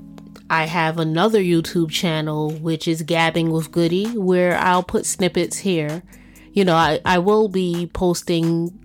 I 0.50 0.66
have 0.66 0.98
another 0.98 1.40
YouTube 1.40 1.90
channel 1.90 2.50
which 2.50 2.86
is 2.86 3.02
Gabbing 3.02 3.50
with 3.50 3.72
Goody 3.72 4.16
where 4.16 4.56
I'll 4.58 4.82
put 4.82 5.06
snippets 5.06 5.58
here. 5.58 6.02
You 6.52 6.64
know, 6.64 6.76
I, 6.76 7.00
I 7.04 7.18
will 7.18 7.48
be 7.48 7.90
posting 7.92 8.78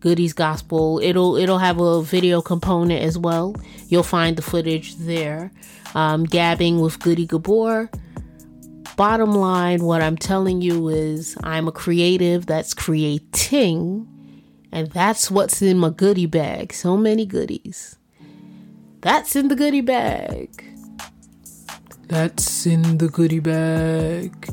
Goody's 0.00 0.32
Gospel. 0.32 1.00
It'll 1.02 1.36
it'll 1.36 1.58
have 1.58 1.80
a 1.80 2.02
video 2.02 2.40
component 2.40 3.02
as 3.02 3.18
well. 3.18 3.54
You'll 3.88 4.02
find 4.02 4.36
the 4.36 4.42
footage 4.42 4.96
there. 4.96 5.52
Um, 5.94 6.24
gabbing 6.24 6.80
with 6.80 6.98
Goody 7.00 7.26
Gabor. 7.26 7.90
Bottom 8.96 9.32
line, 9.32 9.84
what 9.84 10.02
I'm 10.02 10.16
telling 10.16 10.60
you 10.60 10.88
is 10.88 11.36
I'm 11.44 11.68
a 11.68 11.72
creative 11.72 12.46
that's 12.46 12.74
creating, 12.74 14.08
and 14.72 14.90
that's 14.90 15.30
what's 15.30 15.62
in 15.62 15.78
my 15.78 15.90
goodie 15.90 16.26
bag. 16.26 16.72
So 16.72 16.96
many 16.96 17.24
goodies. 17.24 17.96
That's 19.00 19.36
in 19.36 19.48
the 19.48 19.54
goodie 19.54 19.80
bag. 19.80 20.64
That's 22.08 22.66
in 22.66 22.98
the 22.98 23.08
goodie 23.08 23.38
bag. 23.38 24.48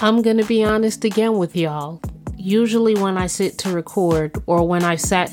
I'm 0.00 0.22
going 0.22 0.36
to 0.36 0.44
be 0.44 0.64
honest 0.64 1.04
again 1.04 1.38
with 1.38 1.56
y'all. 1.56 2.02
Usually, 2.36 2.94
when 2.94 3.16
I 3.16 3.26
sit 3.26 3.58
to 3.58 3.70
record, 3.70 4.36
or 4.46 4.66
when 4.66 4.84
I've 4.84 5.00
sat 5.00 5.32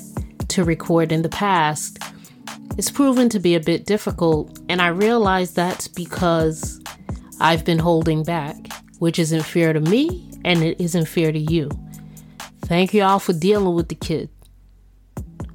to 0.50 0.64
record 0.64 1.12
in 1.12 1.24
the 1.24 1.30
past, 1.30 2.00
it's 2.78 2.92
proven 2.92 3.28
to 3.30 3.40
be 3.40 3.56
a 3.56 3.60
bit 3.60 3.86
difficult, 3.86 4.60
and 4.70 4.82
I 4.82 4.88
realize 4.88 5.54
that's 5.54 5.88
because 5.88 6.80
I've 7.42 7.66
been 7.66 7.80
holding 7.80 8.24
back, 8.24 8.56
which 9.00 9.20
isn't 9.20 9.44
fair 9.44 9.74
to 9.74 9.80
me 9.80 10.30
and 10.46 10.64
it 10.64 10.80
isn't 10.80 11.08
fair 11.08 11.32
to 11.32 11.40
you. 11.40 11.70
Thank 12.62 12.94
y'all 12.94 13.20
for 13.20 13.34
dealing 13.34 13.76
with 13.76 13.90
the 13.90 13.96
kid. 13.96 14.30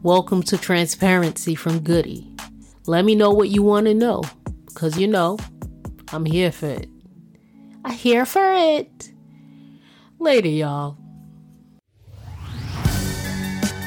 Welcome 0.06 0.44
to 0.44 0.56
Transparency 0.56 1.56
from 1.56 1.80
Goody. 1.80 2.32
Let 2.86 3.04
me 3.04 3.16
know 3.16 3.32
what 3.32 3.48
you 3.48 3.64
want 3.64 3.86
to 3.86 3.92
know, 3.92 4.22
because 4.66 4.96
you 4.96 5.08
know, 5.08 5.36
I'm 6.12 6.24
here 6.24 6.52
for 6.52 6.68
it. 6.68 6.88
I'm 7.84 7.90
here 7.92 8.24
for 8.24 8.52
it. 8.52 9.10
Later, 10.20 10.46
y'all. 10.46 10.96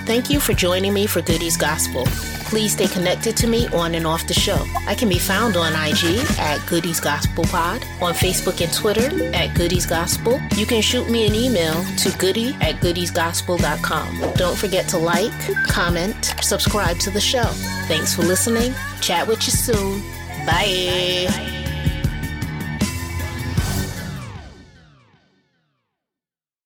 Thank 0.10 0.32
you 0.32 0.40
for 0.40 0.54
joining 0.54 0.92
me 0.92 1.06
for 1.06 1.22
Goody's 1.22 1.56
Gospel. 1.56 2.04
Please 2.50 2.74
stay 2.74 2.88
connected 2.88 3.38
to 3.38 3.46
me 3.46 3.68
on 3.68 3.94
and 3.94 4.08
off 4.08 4.26
the 4.26 4.34
show. 4.34 4.66
I 4.88 4.96
can 4.96 5.08
be 5.08 5.20
found 5.20 5.56
on 5.56 5.74
IG 5.74 6.26
at 6.40 6.58
Goody's 6.68 7.00
Gospel 7.00 7.44
Pod, 7.44 7.84
on 8.02 8.16
Facebook 8.16 8.60
and 8.60 8.74
Twitter 8.74 9.32
at 9.36 9.56
Goody's 9.56 9.86
Gospel. 9.86 10.42
You 10.56 10.66
can 10.66 10.82
shoot 10.82 11.12
me 11.12 11.28
an 11.28 11.36
email 11.36 11.84
to 11.98 12.10
goody 12.18 12.56
at 12.56 12.78
goodiesgospel.com. 12.78 14.34
Don't 14.34 14.58
forget 14.58 14.88
to 14.88 14.98
like, 14.98 15.68
comment, 15.68 16.34
subscribe 16.42 16.98
to 17.02 17.12
the 17.12 17.22
show. 17.22 17.46
Thanks 17.88 18.16
for 18.16 18.24
listening. 18.24 18.74
Chat 19.02 19.28
with 19.28 19.46
you 19.46 19.52
soon. 19.52 20.02
Bye. 20.44 21.69